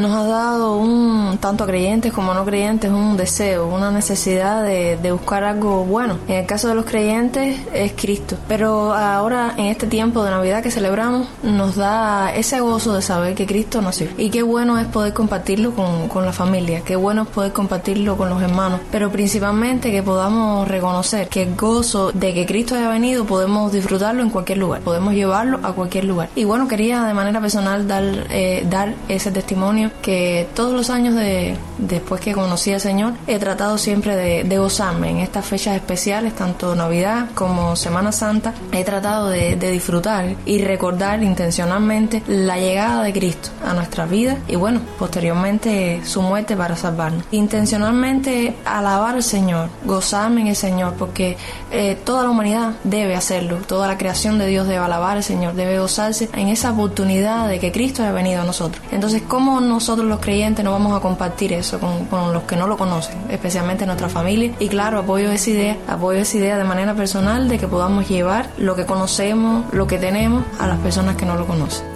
nos 0.00 0.12
ha 0.12 0.24
dado 0.24 0.76
un, 0.76 1.38
tanto 1.38 1.64
a 1.64 1.66
creyentes 1.66 2.12
como 2.12 2.32
a 2.32 2.34
no 2.34 2.44
creyentes, 2.44 2.90
un 2.90 3.16
deseo, 3.16 3.68
una 3.68 3.90
necesidad 3.90 4.64
de, 4.64 5.10
buscar 5.10 5.44
algo 5.44 5.84
bueno. 5.84 6.18
En 6.28 6.36
el 6.36 6.46
caso 6.46 6.68
de 6.68 6.74
los 6.74 6.84
creyentes 6.84 7.60
es 7.74 7.92
Cristo. 7.92 8.36
Pero 8.48 8.94
ahora, 8.94 9.54
en 9.56 9.66
este 9.66 9.86
tiempo 9.86 10.22
de 10.24 10.30
Navidad 10.30 10.62
que 10.62 10.70
celebramos, 10.70 11.28
nos 11.42 11.76
da 11.76 12.34
ese 12.34 12.60
gozo 12.60 12.94
de 12.94 13.02
saber 13.02 13.34
que 13.34 13.46
Cristo 13.46 13.82
nació. 13.82 14.08
Y 14.16 14.30
qué 14.30 14.42
bueno 14.42 14.78
es 14.78 14.86
poder 14.86 15.12
compartirlo 15.12 15.72
con, 15.74 16.08
con 16.08 16.24
la 16.24 16.32
familia, 16.32 16.82
qué 16.84 16.96
bueno 16.96 17.22
es 17.22 17.28
poder 17.28 17.52
compartirlo 17.52 18.16
con 18.16 18.28
los 18.30 18.40
hermanos. 18.40 18.80
Pero 18.90 19.10
principalmente 19.10 19.90
que 19.90 20.02
podamos 20.02 20.66
reconocer 20.68 21.28
que 21.28 21.42
el 21.42 21.56
gozo 21.56 22.12
de 22.12 22.32
que 22.32 22.46
Cristo 22.46 22.76
haya 22.76 22.88
venido 22.88 23.24
podemos 23.24 23.72
disfrutarlo 23.72 24.22
en 24.22 24.30
cualquier 24.30 24.58
lugar, 24.58 24.80
podemos 24.80 25.14
llevarlo 25.14 25.60
a 25.62 25.72
cualquier 25.72 26.04
lugar. 26.04 26.30
Y 26.36 26.44
bueno, 26.44 26.68
quería 26.68 27.04
de 27.04 27.14
manera 27.14 27.40
personal 27.40 27.86
dar, 27.86 28.04
eh, 28.30 28.66
dar 28.70 28.94
ese 29.08 29.30
testimonio 29.32 29.89
que 30.02 30.48
todos 30.54 30.72
los 30.72 30.90
años 30.90 31.14
de, 31.14 31.56
después 31.78 32.20
que 32.20 32.32
conocí 32.32 32.72
al 32.72 32.80
Señor 32.80 33.14
he 33.26 33.38
tratado 33.38 33.78
siempre 33.78 34.16
de, 34.16 34.44
de 34.44 34.58
gozarme 34.58 35.10
en 35.10 35.18
estas 35.18 35.44
fechas 35.44 35.76
especiales, 35.76 36.34
tanto 36.34 36.74
Navidad 36.74 37.28
como 37.34 37.76
Semana 37.76 38.12
Santa. 38.12 38.54
He 38.72 38.84
tratado 38.84 39.28
de, 39.28 39.56
de, 39.56 39.70
disfrutar 39.70 40.36
y 40.46 40.58
recordar 40.62 41.22
intencionalmente 41.22 42.22
la 42.26 42.58
llegada 42.58 43.02
de 43.02 43.12
Cristo 43.12 43.50
a 43.64 43.74
nuestra 43.74 44.06
vida 44.06 44.38
y 44.48 44.56
bueno, 44.56 44.80
posteriormente 44.98 46.00
su 46.04 46.22
muerte 46.22 46.56
para 46.56 46.76
salvarnos. 46.76 47.24
Intencionalmente 47.30 48.56
alabar 48.64 49.16
al 49.16 49.22
Señor, 49.22 49.68
gozarme 49.84 50.42
en 50.42 50.46
el 50.48 50.56
Señor, 50.56 50.94
porque 50.94 51.36
eh, 51.70 51.96
toda 52.04 52.24
la 52.24 52.30
humanidad 52.30 52.74
debe 52.84 53.14
hacerlo, 53.14 53.58
toda 53.66 53.86
la 53.86 53.98
creación 53.98 54.38
de 54.38 54.46
Dios 54.46 54.66
debe 54.66 54.78
alabar 54.78 55.16
al 55.16 55.24
Señor, 55.24 55.54
debe 55.54 55.78
gozarse 55.78 56.28
en 56.34 56.48
esa 56.48 56.72
oportunidad 56.72 57.48
de 57.48 57.58
que 57.58 57.72
Cristo 57.72 58.02
haya 58.02 58.12
venido 58.12 58.42
a 58.42 58.44
nosotros. 58.44 58.82
Entonces, 58.90 59.22
¿cómo 59.26 59.60
nosotros 59.70 60.06
los 60.06 60.20
creyentes 60.20 60.64
no 60.64 60.72
vamos 60.72 60.96
a 60.96 61.00
compartir 61.00 61.52
eso 61.52 61.80
con, 61.80 62.32
los 62.32 62.42
que 62.42 62.56
no 62.56 62.66
lo 62.66 62.76
conocen, 62.76 63.16
especialmente 63.30 63.86
nuestra 63.86 64.08
familia? 64.08 64.52
Y 64.58 64.68
claro, 64.68 64.98
apoyo 64.98 65.30
esa 65.32 65.50
idea, 65.50 65.78
apoyo 65.88 66.18
esa 66.20 66.36
idea 66.36 66.58
de 66.58 66.64
manera 66.64 66.94
personal 66.94 67.48
de 67.48 67.58
que 67.58 67.66
podamos 67.66 68.08
llevar 68.08 68.50
lo 68.58 68.76
que 68.76 68.84
conocemos, 68.84 69.72
lo 69.72 69.86
que 69.86 69.98
tenemos 69.98 70.44
a 70.58 70.66
las 70.66 70.78
personas 70.78 71.16
que 71.16 71.24
no 71.24 71.36
lo 71.36 71.46
conocen. 71.46 71.89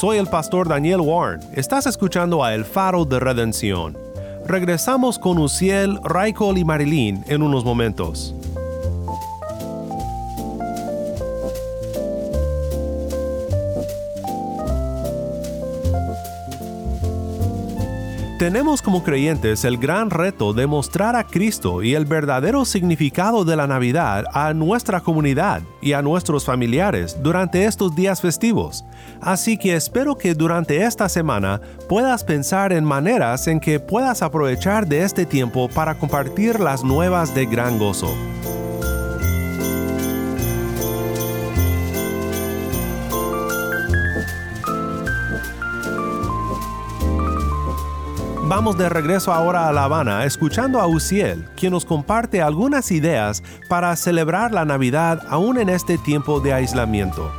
Soy 0.00 0.16
el 0.16 0.28
pastor 0.28 0.66
Daniel 0.66 1.02
Warren. 1.02 1.40
Estás 1.52 1.84
escuchando 1.84 2.42
a 2.42 2.54
El 2.54 2.64
Faro 2.64 3.04
de 3.04 3.20
Redención. 3.20 3.98
Regresamos 4.46 5.18
con 5.18 5.36
Uciel, 5.36 5.98
Raikol 6.02 6.56
y 6.56 6.64
Marilyn 6.64 7.22
en 7.26 7.42
unos 7.42 7.66
momentos. 7.66 8.34
Tenemos 18.40 18.80
como 18.80 19.04
creyentes 19.04 19.66
el 19.66 19.76
gran 19.76 20.08
reto 20.08 20.54
de 20.54 20.66
mostrar 20.66 21.14
a 21.14 21.24
Cristo 21.24 21.82
y 21.82 21.94
el 21.94 22.06
verdadero 22.06 22.64
significado 22.64 23.44
de 23.44 23.54
la 23.54 23.66
Navidad 23.66 24.24
a 24.32 24.54
nuestra 24.54 25.02
comunidad 25.02 25.60
y 25.82 25.92
a 25.92 26.00
nuestros 26.00 26.46
familiares 26.46 27.18
durante 27.22 27.66
estos 27.66 27.94
días 27.94 28.22
festivos. 28.22 28.82
Así 29.20 29.58
que 29.58 29.76
espero 29.76 30.16
que 30.16 30.32
durante 30.32 30.84
esta 30.84 31.10
semana 31.10 31.60
puedas 31.86 32.24
pensar 32.24 32.72
en 32.72 32.82
maneras 32.82 33.46
en 33.46 33.60
que 33.60 33.78
puedas 33.78 34.22
aprovechar 34.22 34.86
de 34.88 35.02
este 35.02 35.26
tiempo 35.26 35.68
para 35.68 35.96
compartir 35.96 36.60
las 36.60 36.82
nuevas 36.82 37.34
de 37.34 37.44
gran 37.44 37.78
gozo. 37.78 38.16
Vamos 48.50 48.76
de 48.76 48.88
regreso 48.88 49.32
ahora 49.32 49.68
a 49.68 49.72
La 49.72 49.84
Habana 49.84 50.24
escuchando 50.24 50.80
a 50.80 50.86
Uciel, 50.88 51.46
quien 51.54 51.70
nos 51.70 51.84
comparte 51.84 52.42
algunas 52.42 52.90
ideas 52.90 53.44
para 53.68 53.94
celebrar 53.94 54.50
la 54.50 54.64
Navidad 54.64 55.22
aún 55.28 55.56
en 55.56 55.68
este 55.68 55.98
tiempo 55.98 56.40
de 56.40 56.52
aislamiento. 56.54 57.30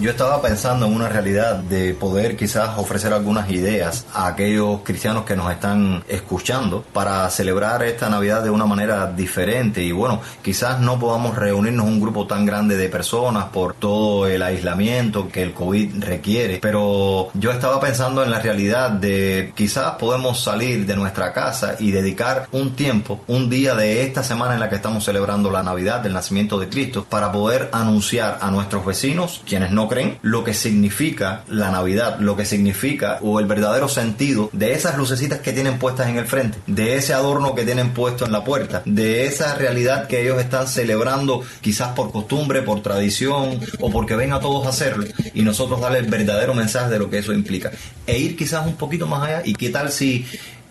Yo 0.00 0.10
estaba 0.10 0.40
pensando 0.40 0.86
en 0.86 0.94
una 0.94 1.08
realidad 1.08 1.56
de 1.56 1.92
poder 1.92 2.36
quizás 2.36 2.78
ofrecer 2.78 3.12
algunas 3.12 3.50
ideas 3.50 4.06
a 4.14 4.28
aquellos 4.28 4.82
cristianos 4.84 5.24
que 5.24 5.34
nos 5.34 5.50
están 5.50 6.04
escuchando 6.06 6.84
para 6.92 7.28
celebrar 7.30 7.82
esta 7.82 8.08
Navidad 8.08 8.44
de 8.44 8.50
una 8.50 8.64
manera 8.64 9.08
diferente. 9.08 9.82
Y 9.82 9.90
bueno, 9.90 10.20
quizás 10.40 10.78
no 10.78 11.00
podamos 11.00 11.34
reunirnos 11.34 11.84
un 11.84 12.00
grupo 12.00 12.28
tan 12.28 12.46
grande 12.46 12.76
de 12.76 12.88
personas 12.88 13.46
por 13.46 13.74
todo 13.74 14.28
el 14.28 14.40
aislamiento 14.40 15.26
que 15.26 15.42
el 15.42 15.52
COVID 15.52 16.04
requiere, 16.04 16.60
pero 16.62 17.30
yo 17.34 17.50
estaba 17.50 17.80
pensando 17.80 18.22
en 18.22 18.30
la 18.30 18.38
realidad 18.38 18.90
de 18.90 19.52
quizás 19.56 19.96
podemos 19.96 20.40
salir 20.40 20.86
de 20.86 20.94
nuestra 20.94 21.32
casa 21.32 21.74
y 21.80 21.90
dedicar 21.90 22.46
un 22.52 22.76
tiempo, 22.76 23.24
un 23.26 23.50
día 23.50 23.74
de 23.74 24.02
esta 24.04 24.22
semana 24.22 24.54
en 24.54 24.60
la 24.60 24.68
que 24.68 24.76
estamos 24.76 25.02
celebrando 25.04 25.50
la 25.50 25.64
Navidad 25.64 25.98
del 26.00 26.12
nacimiento 26.12 26.56
de 26.60 26.68
Cristo 26.68 27.04
para 27.08 27.32
poder 27.32 27.68
anunciar 27.72 28.38
a 28.40 28.52
nuestros 28.52 28.86
vecinos, 28.86 29.42
quienes 29.44 29.72
creen 29.88 30.18
lo 30.22 30.44
que 30.44 30.54
significa 30.54 31.44
la 31.48 31.70
Navidad, 31.70 32.20
lo 32.20 32.36
que 32.36 32.44
significa 32.44 33.18
o 33.22 33.40
el 33.40 33.46
verdadero 33.46 33.88
sentido 33.88 34.50
de 34.52 34.72
esas 34.72 34.96
lucecitas 34.96 35.40
que 35.40 35.52
tienen 35.52 35.78
puestas 35.78 36.08
en 36.08 36.16
el 36.16 36.26
frente, 36.26 36.58
de 36.66 36.96
ese 36.96 37.14
adorno 37.14 37.54
que 37.54 37.64
tienen 37.64 37.92
puesto 37.92 38.24
en 38.24 38.32
la 38.32 38.44
puerta, 38.44 38.82
de 38.84 39.26
esa 39.26 39.54
realidad 39.54 40.06
que 40.06 40.22
ellos 40.22 40.40
están 40.40 40.66
celebrando 40.66 41.42
quizás 41.60 41.94
por 41.94 42.12
costumbre, 42.12 42.62
por 42.62 42.82
tradición 42.82 43.60
o 43.80 43.90
porque 43.90 44.16
ven 44.16 44.32
a 44.32 44.40
todos 44.40 44.66
hacerlo 44.66 45.06
y 45.34 45.42
nosotros 45.42 45.80
darle 45.80 45.98
el 45.98 46.06
verdadero 46.06 46.54
mensaje 46.54 46.90
de 46.90 46.98
lo 46.98 47.10
que 47.10 47.18
eso 47.18 47.32
implica. 47.32 47.70
E 48.06 48.18
ir 48.18 48.36
quizás 48.36 48.66
un 48.66 48.76
poquito 48.76 49.06
más 49.06 49.26
allá 49.28 49.42
y 49.44 49.54
qué 49.54 49.70
tal 49.70 49.90
si 49.90 50.26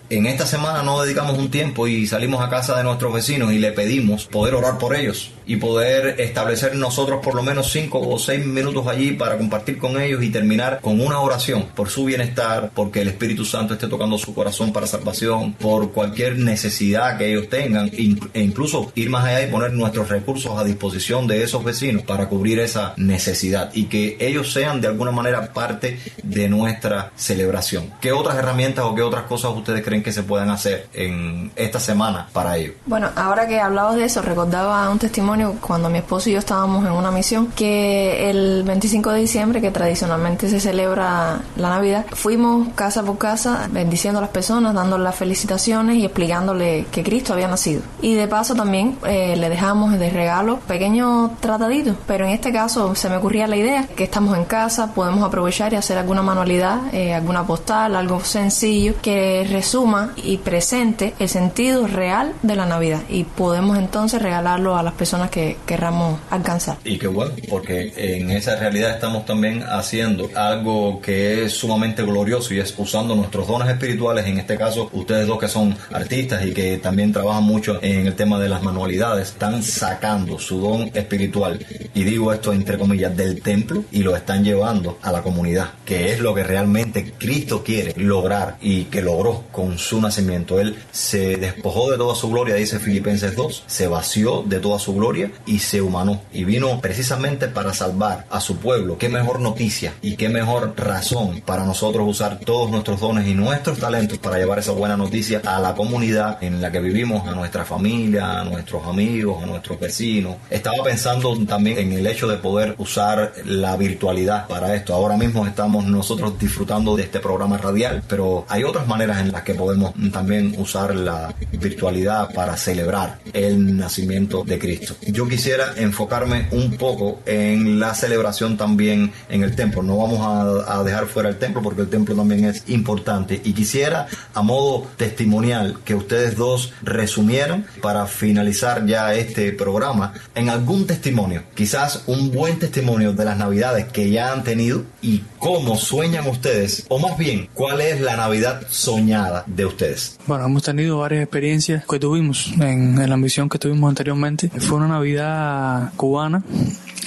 en 0.10 0.26
esta 0.26 0.46
semana 0.46 0.84
no 0.84 1.02
dedicamos 1.02 1.38
un 1.38 1.52
tiempo 1.52 1.88
y 1.88 2.08
salimos 2.08 2.42
a 2.42 2.50
casa 2.50 2.78
de 2.78 2.84
nuestros 2.84 3.14
vecinos 3.14 3.52
y 3.52 3.60
le 3.60 3.72
pedimos 3.74 4.26
poder 4.26 4.56
orar 4.56 4.78
por 4.78 4.96
ellos 4.96 5.32
y 5.48 5.56
poder 5.56 6.20
establecer 6.20 6.75
nosotros 6.75 7.20
por 7.24 7.34
lo 7.34 7.42
menos 7.42 7.72
cinco 7.72 8.00
o 8.00 8.20
seis 8.20 8.46
minutos 8.46 8.86
allí 8.88 9.13
para 9.13 9.38
compartir 9.38 9.77
con 9.77 10.00
ellos 10.00 10.22
y 10.22 10.30
terminar 10.30 10.80
con 10.82 11.00
una 11.01 11.20
oración 11.20 11.68
por 11.74 11.89
su 11.89 12.06
bienestar, 12.06 12.72
porque 12.74 13.01
el 13.01 13.08
Espíritu 13.08 13.46
Santo 13.46 13.74
esté 13.74 13.88
tocando 13.88 14.18
su 14.18 14.34
corazón 14.34 14.74
para 14.74 14.88
salvación, 14.88 15.54
por 15.54 15.92
cualquier 15.92 16.38
necesidad 16.38 17.18
que 17.18 17.32
ellos 17.32 17.50
tengan 17.50 17.89
e 17.94 18.42
incluso 18.42 18.92
ir 18.96 19.10
más 19.10 19.25
allá 19.25 19.48
y 19.48 19.51
poner 19.51 19.74
nuestros 19.74 20.10
recursos 20.10 20.58
a 20.58 20.63
disposición 20.63 21.27
de 21.27 21.44
esos 21.44 21.63
vecinos 21.63 22.04
para 22.04 22.27
cubrir 22.27 22.60
esa 22.60 22.94
necesidad 22.98 23.72
y 23.74 23.86
que 23.86 24.18
ellos 24.20 24.51
sean 24.51 24.82
de 24.82 24.88
alguna 24.88 25.12
manera 25.12 25.54
parte 25.54 26.00
de 26.24 26.50
nuestra 26.50 27.12
celebración. 27.16 27.94
¿Qué 28.01 28.12
otras 28.12 28.38
herramientas 28.38 28.86
o 28.86 28.96
qué 28.96 29.01
otras 29.01 29.24
cosas 29.24 29.51
ustedes 29.56 29.84
creen 29.84 30.04
que 30.04 30.12
se 30.12 30.24
puedan 30.24 30.50
hacer 30.50 30.88
en 30.94 31.51
esta 31.56 31.80
semana 31.80 32.27
para 32.34 32.58
ello? 32.58 32.74
Bueno, 32.86 33.10
ahora 33.16 33.48
que 33.48 33.60
hablabas 33.60 33.96
de 33.96 34.06
eso, 34.06 34.22
recordaba 34.22 34.89
un 34.89 35.00
testimonio 35.00 35.37
cuando 35.62 35.89
mi 35.89 36.00
esposo 36.00 36.29
y 36.29 36.34
yo 36.34 36.39
estábamos 36.39 36.86
en 36.86 36.91
una 36.91 37.12
misión 37.12 37.48
que 37.48 38.29
el 38.29 38.63
25 38.63 39.12
de 39.12 39.20
diciembre, 39.20 39.62
que 39.62 39.72
tradicionalmente 39.72 40.50
se 40.50 40.60
celebra 40.60 41.39
la 41.56 41.70
Navidad, 41.70 42.06
fuimos 42.12 42.70
casa 42.75 43.03
por 43.03 43.17
casa 43.17 43.67
bendiciendo 43.72 44.20
a 44.20 44.22
las 44.22 44.32
personas, 44.32 44.74
dándoles 44.74 45.03
las 45.03 45.15
felicitaciones 45.15 45.98
y 45.98 46.06
explicándole 46.06 46.86
que 46.91 47.03
Cristo 47.03 47.34
había 47.34 47.48
nacido. 47.48 47.82
Y 48.01 48.15
de 48.15 48.27
paso 48.27 48.56
también 48.56 48.98
eh, 49.06 49.36
le 49.38 49.50
dejamos 49.50 49.98
de 49.98 50.10
regalo 50.10 50.60
pequeños 50.60 51.32
trataditos, 51.39 51.96
pero 52.08 52.25
en 52.25 52.32
este 52.32 52.51
caso 52.51 52.96
se 52.96 53.10
me 53.10 53.17
ocurría 53.17 53.48
la 53.48 53.58
idea 53.58 53.88
que 53.88 54.03
estamos 54.06 54.38
en 54.38 54.46
casa, 54.46 54.94
podemos 54.94 55.24
aprovechar 55.24 55.74
y 55.74 55.75
hacer 55.75 55.98
alguna 55.98 56.22
manualidad, 56.22 56.94
eh, 56.94 57.13
alguna 57.13 57.46
postal, 57.46 57.96
algo 57.96 58.24
sencillo 58.24 58.94
que 59.01 59.48
resuma 59.50 60.13
y 60.15 60.38
presente 60.38 61.13
el 61.20 61.29
sentido 61.29 61.88
real 61.88 62.34
de 62.41 62.56
la 62.56 62.65
Navidad 62.65 63.01
y 63.10 63.24
podemos 63.24 63.77
entonces 63.77 64.22
regalarlo 64.22 64.75
a 64.77 64.84
las 64.84 64.94
personas 64.94 65.26
que 65.29 65.57
querramos 65.65 66.19
alcanzar. 66.29 66.77
Y 66.84 66.98
qué 66.98 67.07
bueno, 67.07 67.34
porque 67.50 67.93
en 67.96 68.31
esa 68.31 68.55
realidad 68.55 68.91
estamos 68.91 69.25
también 69.25 69.63
haciendo 69.63 70.29
algo 70.36 71.01
que 71.01 71.46
es 71.46 71.53
sumamente 71.53 72.03
glorioso 72.03 72.53
y 72.53 72.60
es 72.60 72.74
usando 72.77 73.15
nuestros 73.15 73.48
dones 73.48 73.69
espirituales, 73.69 74.25
en 74.25 74.38
este 74.39 74.57
caso 74.57 74.89
ustedes 74.93 75.27
dos 75.27 75.39
que 75.39 75.48
son 75.48 75.75
artistas 75.91 76.46
y 76.46 76.53
que 76.53 76.77
también 76.77 77.12
trabajan 77.12 77.43
mucho 77.43 77.79
en 77.81 78.07
el 78.07 78.15
tema 78.15 78.39
de 78.39 78.50
las 78.50 78.63
manualidades, 78.63 79.29
están 79.29 79.63
sacando 79.63 80.39
su 80.39 80.60
don 80.60 80.91
espiritual, 80.93 81.65
y 81.93 82.03
digo 82.03 82.34
esto 82.34 82.53
entre 82.53 82.77
comillas, 82.77 83.15
del 83.15 83.41
templo 83.41 83.84
y 83.91 84.03
lo 84.03 84.15
están 84.15 84.43
llevando 84.43 84.98
a 85.01 85.12
la 85.12 85.22
comunidad, 85.22 85.72
que 85.86 86.12
es 86.12 86.19
lo 86.19 86.34
que 86.34 86.43
realmente 86.43 87.13
Cristo 87.17 87.63
quiere 87.63 87.93
lograr 87.98 88.57
y 88.62 88.86
que 88.86 89.01
logró 89.01 89.46
con 89.51 89.77
su 89.77 90.01
nacimiento. 90.01 90.60
Él 90.60 90.75
se 90.91 91.38
despojó 91.38 91.91
de 91.91 91.98
toda 91.98 92.15
su 92.15 92.29
gloria, 92.29 92.55
dice 92.55 92.79
Filipenses 92.79 93.36
2, 93.36 93.63
se 93.67 93.88
vació 93.88 94.43
de 94.43 94.60
toda 94.60 94.79
su 94.79 94.93
gloria 94.96 95.17
y 95.46 95.60
se 95.60 95.82
humanó 95.82 96.22
y 96.34 96.44
vino 96.44 96.80
precisamente 96.82 97.48
para 97.48 97.74
salvar 97.74 98.26
a 98.30 98.40
su 98.40 98.58
pueblo. 98.58 98.98
Qué 98.98 99.10
mejor 99.10 99.40
noticia 99.40 99.94
y 100.02 100.16
qué 100.16 100.30
mejor 100.30 100.74
razón 100.78 101.42
para 101.46 101.66
nosotros 101.66 102.08
usar 102.08 102.40
todos 102.40 102.70
nuestros 102.70 103.00
dones 103.00 103.28
y 103.28 103.34
nuestros 103.34 103.80
talentos 103.80 104.18
para 104.18 104.38
llevar 104.38 104.60
esa 104.60 104.72
buena 104.72 104.98
noticia 104.98 105.42
a 105.46 105.60
la 105.60 105.74
comunidad 105.76 106.44
en 106.44 106.62
la 106.62 106.72
que 106.72 106.80
vivimos, 106.80 107.28
a 107.28 107.36
nuestra 107.36 107.66
familia, 107.66 108.42
a 108.42 108.44
nuestros 108.44 108.86
amigos, 108.86 109.44
a 109.44 109.46
nuestros 109.46 109.80
vecinos. 109.80 110.38
Estaba 110.50 110.84
pensando 110.84 111.38
también 111.46 111.78
en 111.78 111.94
el 111.94 112.08
hecho 112.08 112.28
de 112.28 112.38
poder 112.38 112.76
usar 112.78 113.34
la 113.46 113.76
virtualidad 113.78 114.48
para 114.48 114.76
esto. 114.76 114.94
Ahora 114.94 115.18
mismo 115.18 115.46
estamos 115.46 115.86
nosotros 115.86 116.38
disfrutando 116.40 116.96
de 116.96 117.04
este 117.04 117.20
programa 117.20 117.58
radial, 117.58 118.04
pero 118.08 118.46
hay 118.50 118.64
otras 118.64 118.88
maneras 118.88 119.20
en 119.20 119.32
las 119.32 119.44
que 119.44 119.54
podemos 119.54 119.94
también 120.12 120.56
usar 120.58 120.96
la 120.96 121.34
virtualidad 121.52 122.34
para 122.34 122.58
celebrar 122.58 123.20
el 123.34 123.78
nacimiento 123.78 124.44
de 124.44 124.60
Cristo 124.60 124.96
yo 125.12 125.28
quisiera 125.28 125.74
enfocarme 125.78 126.48
un 126.52 126.78
poco 126.78 127.20
en 127.26 127.80
la 127.80 127.94
celebración 127.94 128.58
también 128.58 129.12
en 129.29 129.44
el 129.44 129.55
templo. 129.55 129.84
No 129.84 129.98
vamos 129.98 130.66
a, 130.68 130.84
dejar 130.84 131.08
fuera 131.08 131.29
el 131.29 131.38
templo 131.38 131.62
porque 131.62 131.81
el 131.81 131.90
templo 131.90 132.16
también 132.16 132.46
es 132.46 132.64
importante. 132.68 133.42
Y 133.44 133.53
quisiera, 133.53 134.08
a 134.34 134.42
modo 134.42 134.88
testimonial, 134.98 135.79
que 135.84 135.96
ustedes 135.96 136.36
dos 136.36 136.74
resumieran 136.81 137.66
para 137.81 138.05
finalizar 138.08 138.86
ya 138.86 139.14
este 139.14 139.51
programa 139.51 140.14
en 140.36 140.50
algún 140.50 140.86
testimonio, 140.88 141.44
quizás 141.55 142.03
un 142.08 142.31
buen 142.31 142.60
testimonio 142.60 143.14
de 143.14 143.25
las 143.25 143.38
navidades 143.38 143.86
que 143.86 144.10
ya 144.10 144.31
han 144.31 144.44
tenido 144.44 144.84
y 145.01 145.24
cómo 145.40 145.77
sueñan 145.77 146.27
ustedes, 146.27 146.86
o 146.90 147.00
más 147.00 147.18
bien, 147.18 147.50
cuál 147.53 147.81
es 147.81 148.01
la 148.01 148.16
Navidad 148.16 148.62
soñada 148.70 149.44
de 149.48 149.66
ustedes. 149.66 150.18
Bueno, 150.25 150.46
hemos 150.46 150.64
tenido 150.64 151.00
varias 151.00 151.24
experiencias 151.24 151.86
que 151.86 152.00
tuvimos 152.00 152.51
en, 152.53 153.00
en 153.00 153.10
la 153.10 153.18
misión 153.18 153.50
que 153.50 153.58
tuvimos 153.58 153.90
anteriormente. 153.90 154.50
Fue 154.60 154.77
una 154.77 154.87
Navidad 154.88 155.94
cubana 155.96 156.44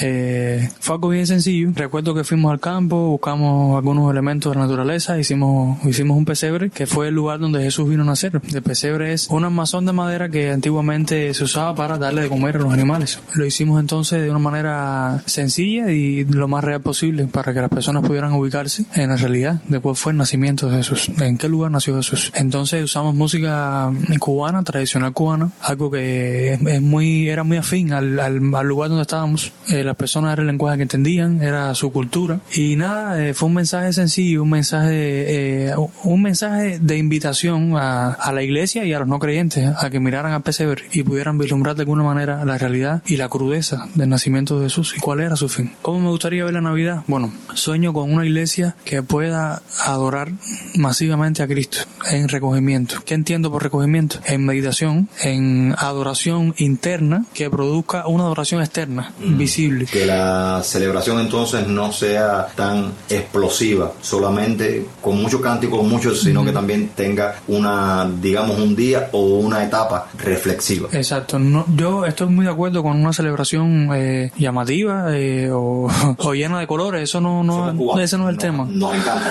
eh, 0.01 0.69
fue 0.81 0.95
algo 0.95 1.09
bien 1.09 1.27
sencillo. 1.27 1.71
Recuerdo 1.75 2.15
que 2.15 2.25
fuimos 2.25 2.53
al 2.53 2.61
campo, 2.61 3.11
buscamos 3.11 3.77
algunos 3.77 4.11
elementos 4.11 4.53
de 4.53 4.59
la 4.59 4.67
naturaleza, 4.67 5.19
hicimos, 5.19 5.85
hicimos 5.85 6.17
un 6.17 6.25
pesebre, 6.25 6.71
que 6.71 6.87
fue 6.87 7.09
el 7.09 7.15
lugar 7.15 7.39
donde 7.39 7.63
Jesús 7.63 7.89
vino 7.89 8.03
a 8.03 8.07
nacer. 8.07 8.41
El 8.53 8.63
pesebre 8.63 9.13
es 9.13 9.29
un 9.29 9.45
armazón 9.45 9.87
de 9.87 9.93
madera 9.93 10.29
que 10.29 10.51
antiguamente 10.51 11.35
se 11.35 11.45
usaba 11.45 11.75
para 11.75 11.99
darle 11.99 12.23
de 12.23 12.29
comer 12.29 12.57
a 12.57 12.61
los 12.61 12.73
animales. 12.73 13.21
Lo 13.35 13.45
hicimos 13.45 13.81
entonces 13.81 14.23
de 14.23 14.31
una 14.31 14.39
manera 14.39 15.23
sencilla 15.27 15.91
y 15.91 16.25
lo 16.25 16.49
más 16.49 16.65
real 16.65 16.81
posible 16.81 17.27
para 17.27 17.53
que 17.53 17.61
las 17.61 17.71
personas 17.71 18.05
pudieran 18.07 18.33
ubicarse 18.33 18.85
en 18.95 19.11
la 19.11 19.17
realidad 19.17 19.61
de 19.69 19.81
cuál 19.81 19.97
fue 19.97 20.13
el 20.13 20.19
nacimiento 20.19 20.69
de 20.69 20.79
Jesús, 20.79 21.11
en 21.21 21.37
qué 21.37 21.49
lugar 21.49 21.71
nació 21.71 21.97
Jesús. 21.97 22.33
Entonces 22.35 22.83
usamos 22.83 23.15
música 23.15 23.91
cubana, 24.19 24.63
tradicional 24.63 25.13
cubana, 25.13 25.51
algo 25.63 25.91
que 25.91 26.55
es, 26.55 26.83
muy, 26.83 27.29
era 27.29 27.45
muy 27.45 27.59
afín 27.59 27.70
al, 27.93 28.19
al, 28.19 28.67
lugar 28.67 28.89
donde 28.89 29.03
estábamos. 29.03 29.53
Eh, 29.69 29.85
las 29.85 29.97
personas 29.97 30.33
era 30.33 30.43
el 30.43 30.49
lenguaje 30.49 30.79
que 30.79 30.83
entendían, 30.83 31.43
era 31.43 31.75
su 31.75 31.93
cultura. 31.93 32.41
Y 32.55 32.77
nada, 32.77 33.23
eh, 33.23 33.35
fue 33.35 33.49
un 33.49 33.55
mensaje 33.55 33.93
sencillo, 33.93 34.43
un 34.43 34.51
mensaje, 34.51 35.69
eh, 35.69 35.75
un 36.05 36.23
mensaje 36.23 36.79
de 36.81 36.99
invitación 36.99 37.77
a, 37.77 38.13
a, 38.13 38.33
la 38.33 38.43
iglesia 38.43 38.85
y 38.85 38.93
a 38.93 38.99
los 38.99 39.09
no 39.09 39.19
creyentes 39.19 39.73
a 39.77 39.91
que 39.91 40.01
miraran 40.01 40.33
al 40.33 40.43
pesebre 40.43 40.85
y 40.93 41.03
pudieran 41.03 41.39
vislumbrar 41.39 41.77
de 41.77 41.83
alguna 41.83 42.03
manera 42.03 42.45
la 42.45 42.59
realidad 42.59 43.03
y 43.07 43.17
la 43.17 43.29
crudeza 43.29 43.87
del 43.95 44.09
nacimiento 44.09 44.59
de 44.59 44.67
Jesús 44.67 44.95
y 44.97 45.01
cuál 45.01 45.21
era 45.21 45.37
su 45.37 45.49
fin. 45.49 45.73
¿Cómo 45.83 46.01
me 46.01 46.09
gustaría 46.09 46.45
ver 46.45 46.55
la 46.55 46.61
Navidad? 46.61 47.05
Bueno, 47.07 47.33
sueño 47.55 47.93
con 47.93 48.13
una 48.13 48.27
iglesia 48.27 48.75
que 48.85 49.03
pueda 49.03 49.63
adorar 49.87 50.33
masivamente 50.77 51.43
a 51.43 51.47
Cristo 51.47 51.79
en 52.11 52.29
recogimiento. 52.29 52.97
¿Qué 53.05 53.15
entiendo 53.15 53.51
por 53.51 53.63
recogimiento? 53.63 54.19
En 54.27 54.45
meditación, 54.45 55.09
en 55.23 55.75
adoración 55.79 56.55
interna 56.59 57.25
que 57.35 57.51
produzca 57.61 58.07
una 58.07 58.25
adoración 58.25 58.63
externa, 58.63 59.13
mm. 59.19 59.37
visible 59.37 59.85
que 59.85 60.07
la 60.07 60.63
celebración 60.65 61.21
entonces 61.21 61.67
no 61.67 61.93
sea 61.93 62.47
tan 62.57 62.91
explosiva, 63.07 63.93
solamente 64.01 64.87
con 65.03 65.21
mucho 65.21 65.43
cántico, 65.43 65.77
con 65.77 65.91
mucho, 65.91 66.15
sino 66.15 66.43
que 66.43 66.53
también 66.53 66.89
tenga 66.97 67.37
una, 67.49 68.11
digamos, 68.19 68.59
un 68.59 68.75
día 68.75 69.11
o 69.13 69.41
una 69.41 69.63
etapa 69.63 70.09
reflexiva. 70.17 70.89
Exacto. 70.93 71.39
No, 71.39 71.67
yo 71.77 72.07
estoy 72.07 72.29
muy 72.29 72.47
de 72.47 72.51
acuerdo 72.51 72.83
con 72.83 72.97
una 72.97 73.13
celebración 73.13 73.91
eh, 73.95 74.31
llamativa 74.39 75.15
eh, 75.15 75.51
o, 75.53 75.91
llena 76.33 76.61
de 76.61 76.67
colores. 76.67 77.03
Eso 77.03 77.21
no, 77.21 77.45
no, 77.45 78.01
ese 78.01 78.17
no 78.17 78.27
es 78.29 78.33
el 78.33 78.39
tema. 78.39 78.67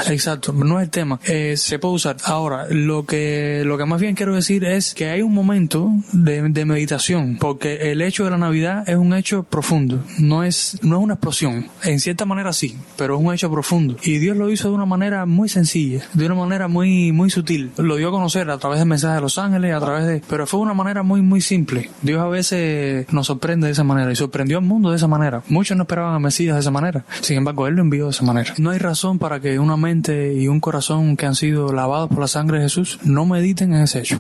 Exacto, 0.08 0.54
no 0.54 0.80
es 0.80 0.84
el 0.86 0.92
tema. 0.92 1.20
Eh, 1.26 1.56
se 1.58 1.80
puede 1.80 1.96
usar. 1.96 2.18
Ahora, 2.26 2.68
lo 2.70 3.08
que, 3.08 3.64
lo 3.66 3.76
que 3.76 3.86
más 3.86 4.00
bien 4.00 4.14
quiero 4.14 4.36
decir 4.36 4.66
es 4.66 4.94
que 4.94 5.10
hay 5.10 5.24
un 5.24 5.34
momento 5.34 5.90
de, 6.12 6.44
de 6.44 6.66
meditación, 6.66 7.38
porque 7.40 7.92
el 7.92 8.04
hecho 8.04 8.19
de 8.26 8.32
la 8.32 8.38
Navidad 8.38 8.88
es 8.88 8.96
un 8.96 9.14
hecho 9.14 9.44
profundo. 9.44 10.04
No 10.18 10.44
es, 10.44 10.80
no 10.82 10.98
es 10.98 11.04
una 11.04 11.14
explosión. 11.16 11.68
En 11.84 12.00
cierta 12.00 12.26
manera 12.26 12.54
sí, 12.54 12.78
pero 12.98 13.16
es 13.16 13.22
un 13.22 13.34
hecho 13.34 13.52
profundo. 13.52 13.98
Y 14.04 14.18
Dios 14.18 14.38
lo 14.38 14.50
hizo 14.50 14.70
de 14.70 14.76
una 14.76 14.86
manera 14.86 15.26
muy 15.26 15.50
sencilla, 15.50 16.04
de 16.14 16.26
una 16.26 16.36
manera 16.36 16.68
muy, 16.68 17.12
muy 17.12 17.30
sutil. 17.30 17.72
Lo 17.78 17.96
dio 17.96 18.10
a 18.10 18.12
conocer 18.12 18.50
a 18.50 18.58
través 18.58 18.80
del 18.80 18.88
mensaje 18.88 19.16
de 19.16 19.22
los 19.22 19.38
ángeles, 19.38 19.74
a 19.74 19.80
través 19.80 20.08
de, 20.08 20.22
pero 20.28 20.48
fue 20.48 20.60
de 20.60 20.64
una 20.64 20.74
manera 20.74 21.04
muy, 21.04 21.22
muy 21.22 21.42
simple. 21.42 21.90
Dios 22.02 22.22
a 22.22 22.28
veces 22.28 23.12
nos 23.12 23.28
sorprende 23.28 23.68
de 23.68 23.74
esa 23.74 23.84
manera 23.84 24.12
y 24.12 24.16
sorprendió 24.16 24.58
al 24.58 24.66
mundo 24.66 24.92
de 24.92 24.98
esa 24.98 25.08
manera. 25.08 25.44
Muchos 25.48 25.78
no 25.78 25.84
esperaban 25.84 26.16
a 26.16 26.20
Mesías 26.20 26.56
de 26.56 26.62
esa 26.62 26.72
manera. 26.72 27.06
Sin 27.22 27.38
embargo, 27.38 27.68
Él 27.68 27.76
lo 27.76 27.82
envió 27.82 28.06
de 28.06 28.12
esa 28.12 28.24
manera. 28.24 28.54
No 28.58 28.72
hay 28.72 28.80
razón 28.80 29.20
para 29.20 29.40
que 29.40 29.60
una 29.60 29.78
mente 29.78 30.34
y 30.34 30.48
un 30.48 30.60
corazón 30.60 31.18
que 31.18 31.26
han 31.26 31.36
sido 31.36 31.74
lavados 31.74 32.10
por 32.10 32.20
la 32.20 32.28
sangre 32.28 32.58
de 32.58 32.64
Jesús 32.64 33.00
no 33.04 33.26
mediten 33.26 33.74
en 33.74 33.82
ese 33.82 34.00
hecho. 34.00 34.20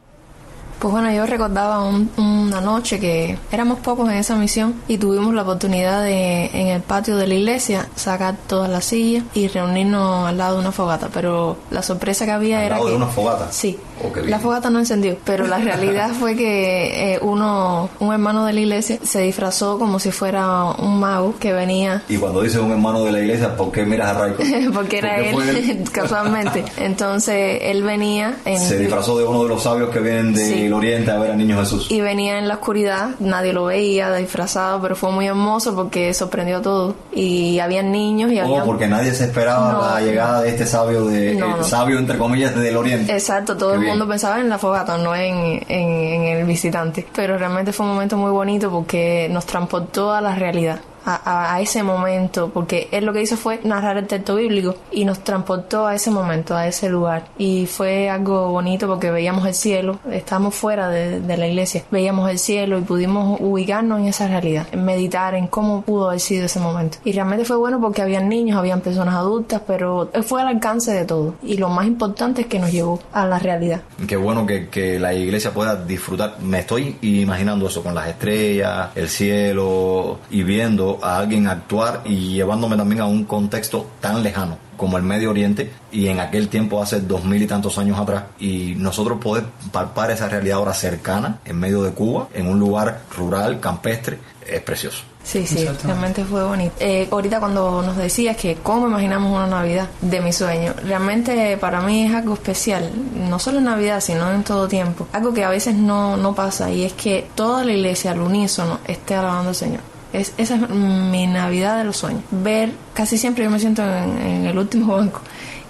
Pues 0.79 0.93
bueno, 0.93 1.11
yo 1.11 1.25
recordaba 1.25 1.83
una 2.15 2.61
noche 2.61 3.01
que 3.01 3.37
éramos 3.51 3.79
pocos 3.79 4.09
en 4.09 4.15
esa 4.15 4.35
misión 4.35 4.75
y 4.87 4.97
tuvimos 4.97 5.33
la 5.33 5.41
oportunidad 5.41 6.03
de 6.03 6.45
en 6.53 6.67
el 6.67 6.81
patio 6.81 7.17
de 7.17 7.27
la 7.27 7.33
iglesia 7.33 7.87
sacar 7.95 8.35
todas 8.47 8.69
las 8.69 8.85
sillas 8.85 9.25
y 9.33 9.49
reunirnos 9.49 10.25
al 10.27 10.37
lado 10.37 10.55
de 10.55 10.61
una 10.61 10.71
fogata. 10.71 11.09
Pero 11.13 11.57
la 11.69 11.83
sorpresa 11.83 12.23
que 12.23 12.31
había 12.31 12.59
¿Al 12.59 12.65
era 12.65 12.75
lado 12.75 12.85
que 12.85 12.91
de 12.91 12.97
una 12.97 13.07
fogata. 13.07 13.51
sí, 13.51 13.77
La 14.25 14.39
fogata 14.39 14.69
no 14.69 14.79
encendió, 14.79 15.17
pero 15.25 15.47
la 15.47 15.57
realidad 15.69 16.11
fue 16.11 16.35
que 16.35 17.13
eh, 17.15 17.19
uno, 17.21 17.89
un 17.99 18.13
hermano 18.13 18.45
de 18.45 18.53
la 18.53 18.59
iglesia, 18.61 18.99
se 19.03 19.21
disfrazó 19.21 19.77
como 19.79 19.99
si 19.99 20.11
fuera 20.11 20.63
un 20.77 20.99
mago 20.99 21.35
que 21.39 21.53
venía 21.53 22.03
Y 22.09 22.17
cuando 22.17 22.41
dice 22.41 22.59
un 22.59 22.71
hermano 22.71 23.03
de 23.03 23.11
la 23.11 23.19
iglesia, 23.19 23.55
¿por 23.55 23.71
qué 23.71 23.85
miras 23.85 24.15
a 24.15 24.19
Raico? 24.19 24.43
porque 24.73 24.99
era 24.99 25.17
él, 25.19 25.83
casualmente. 25.91 26.63
Entonces 26.77 27.59
él 27.63 27.83
venía 27.83 28.35
en, 28.45 28.59
Se 28.59 28.77
disfrazó 28.77 29.17
de 29.17 29.25
uno 29.25 29.43
de 29.43 29.49
los 29.49 29.63
sabios 29.63 29.89
que 29.89 29.99
vienen 29.99 30.33
del 30.33 30.45
Sí. 30.49 30.71
oriente 30.71 31.11
a 31.11 31.17
ver 31.19 31.31
al 31.31 31.37
niño 31.37 31.59
Jesús. 31.59 31.87
y 31.91 32.01
venía 32.01 32.39
en 32.39 32.47
la 32.47 32.55
oscuridad, 32.55 33.09
nadie 33.19 33.53
lo 33.53 33.65
veía 33.65 34.13
disfrazado, 34.15 34.81
pero 34.81 34.95
fue 34.95 35.11
muy 35.11 35.27
hermoso 35.27 35.75
porque 35.75 36.13
sorprendió 36.13 36.57
a 36.57 36.61
todos. 36.61 36.95
Y 37.13 37.59
habían 37.59 37.91
niños 37.91 38.31
y 38.31 38.39
había 38.39 38.63
Oh, 38.63 38.65
porque 38.65 38.87
nadie 38.87 39.13
se 39.13 39.25
esperaba 39.25 39.71
No. 39.73 39.81
la 39.81 40.01
llegada 40.01 40.41
de 40.41 40.49
este 40.49 40.65
sabio 40.65 41.05
de 41.05 41.35
No, 41.35 41.45
eh, 41.45 41.53
no. 41.59 41.63
sabio 41.63 41.99
entre 41.99 42.17
comillas 42.17 42.55
del 42.55 42.75
oriente. 42.77 43.11
Exacto, 43.13 43.55
todo 43.57 43.75
el 43.89 43.97
mundo 43.97 44.07
pensaba 44.07 44.39
en 44.39 44.49
la 44.49 44.57
fogata, 44.57 44.97
no 44.97 45.15
en, 45.15 45.61
en, 45.67 45.89
en 45.89 46.23
el 46.23 46.45
visitante. 46.45 47.05
Pero 47.15 47.37
realmente 47.37 47.73
fue 47.73 47.85
un 47.85 47.93
momento 47.93 48.17
muy 48.17 48.31
bonito 48.31 48.69
porque 48.69 49.27
nos 49.31 49.45
transportó 49.45 50.13
a 50.13 50.21
la 50.21 50.35
realidad. 50.35 50.79
A, 51.15 51.55
a- 51.55 51.61
ese 51.61 51.83
momento, 51.83 52.49
porque 52.53 52.87
él 52.91 53.05
lo 53.05 53.13
que 53.13 53.21
hizo 53.21 53.35
fue 53.35 53.59
narrar 53.63 53.97
el 53.97 54.07
texto 54.07 54.35
bíblico 54.35 54.75
y 54.91 55.03
nos 55.05 55.19
transportó 55.23 55.85
a 55.87 55.95
ese 55.95 56.09
momento, 56.11 56.55
a 56.55 56.67
ese 56.67 56.89
lugar. 56.89 57.25
Y 57.37 57.65
fue 57.65 58.09
algo 58.09 58.49
bonito 58.49 58.87
porque 58.87 59.11
veíamos 59.11 59.45
el 59.45 59.53
cielo, 59.53 59.99
estábamos 60.11 60.55
fuera 60.55 60.87
de, 60.89 61.19
de 61.19 61.37
la 61.37 61.47
iglesia, 61.47 61.83
veíamos 61.91 62.29
el 62.29 62.39
cielo 62.39 62.77
y 62.77 62.81
pudimos 62.81 63.39
ubicarnos 63.41 63.99
en 63.99 64.07
esa 64.07 64.27
realidad, 64.27 64.67
en 64.71 64.85
meditar 64.85 65.35
en 65.35 65.47
cómo 65.47 65.81
pudo 65.81 66.07
haber 66.09 66.19
sido 66.21 66.45
ese 66.45 66.59
momento. 66.59 66.97
Y 67.03 67.11
realmente 67.11 67.43
fue 67.45 67.57
bueno 67.57 67.79
porque 67.81 68.01
habían 68.01 68.29
niños, 68.29 68.57
habían 68.57 68.81
personas 68.81 69.15
adultas, 69.15 69.61
pero 69.67 70.09
fue 70.23 70.41
al 70.41 70.47
alcance 70.47 70.91
de 70.93 71.05
todo. 71.05 71.35
Y 71.43 71.57
lo 71.57 71.69
más 71.69 71.87
importante 71.87 72.41
es 72.41 72.47
que 72.47 72.59
nos 72.59 72.71
llevó 72.71 72.99
a 73.11 73.25
la 73.25 73.39
realidad. 73.39 73.81
Qué 74.07 74.15
bueno 74.15 74.45
que, 74.45 74.69
que 74.69 74.99
la 74.99 75.13
iglesia 75.13 75.51
pueda 75.51 75.75
disfrutar. 75.75 76.35
Me 76.41 76.59
estoy 76.59 76.97
imaginando 77.01 77.67
eso 77.67 77.83
con 77.83 77.93
las 77.95 78.07
estrellas, 78.07 78.89
el 78.95 79.09
cielo 79.09 80.19
y 80.29 80.43
viendo 80.43 80.98
a 81.03 81.17
alguien 81.17 81.47
actuar 81.47 82.01
y 82.05 82.33
llevándome 82.33 82.77
también 82.77 83.01
a 83.01 83.05
un 83.05 83.25
contexto 83.25 83.87
tan 83.99 84.23
lejano 84.23 84.57
como 84.79 84.97
el 84.97 85.03
Medio 85.03 85.29
Oriente 85.29 85.71
y 85.91 86.07
en 86.07 86.19
aquel 86.21 86.47
tiempo 86.47 86.81
hace 86.81 87.01
dos 87.01 87.25
mil 87.25 87.43
y 87.43 87.47
tantos 87.47 87.77
años 87.77 87.99
atrás 87.99 88.23
y 88.39 88.75
nosotros 88.77 89.19
poder 89.19 89.43
palpar 89.71 90.09
esa 90.09 90.29
realidad 90.29 90.57
ahora 90.57 90.73
cercana 90.73 91.39
en 91.43 91.59
medio 91.59 91.83
de 91.83 91.91
Cuba, 91.91 92.29
en 92.33 92.47
un 92.47 92.57
lugar 92.59 93.01
rural, 93.15 93.59
campestre, 93.59 94.19
es 94.47 94.61
precioso. 94.61 95.03
Sí, 95.21 95.45
sí, 95.45 95.67
realmente 95.83 96.23
fue 96.23 96.43
bonito. 96.43 96.73
Eh, 96.79 97.07
ahorita 97.11 97.39
cuando 97.39 97.81
nos 97.81 97.97
decías 97.97 98.37
que 98.37 98.55
cómo 98.63 98.87
imaginamos 98.87 99.31
una 99.31 99.47
Navidad 99.47 99.89
de 100.01 100.21
mi 100.21 100.31
sueño, 100.31 100.73
realmente 100.83 101.57
para 101.57 101.81
mí 101.81 102.05
es 102.05 102.15
algo 102.15 102.33
especial, 102.33 102.89
no 103.15 103.37
solo 103.37 103.59
en 103.59 103.65
Navidad, 103.65 103.99
sino 103.99 104.31
en 104.31 104.43
todo 104.43 104.67
tiempo. 104.67 105.07
Algo 105.11 105.33
que 105.33 105.43
a 105.43 105.49
veces 105.49 105.75
no, 105.75 106.15
no 106.15 106.33
pasa 106.33 106.71
y 106.71 106.85
es 106.85 106.93
que 106.93 107.27
toda 107.35 107.65
la 107.65 107.73
iglesia 107.73 108.11
al 108.11 108.21
unísono 108.21 108.79
esté 108.87 109.15
alabando 109.15 109.49
al 109.49 109.55
Señor. 109.55 109.81
Es, 110.13 110.33
esa 110.37 110.55
es 110.55 110.69
mi 110.69 111.27
Navidad 111.27 111.77
de 111.77 111.83
los 111.83 111.97
sueños. 111.97 112.23
Ver, 112.31 112.71
casi 112.93 113.17
siempre 113.17 113.43
yo 113.43 113.49
me 113.49 113.59
siento 113.59 113.83
en, 113.83 114.17
en 114.19 114.45
el 114.47 114.57
último 114.57 114.95
banco 114.97 115.21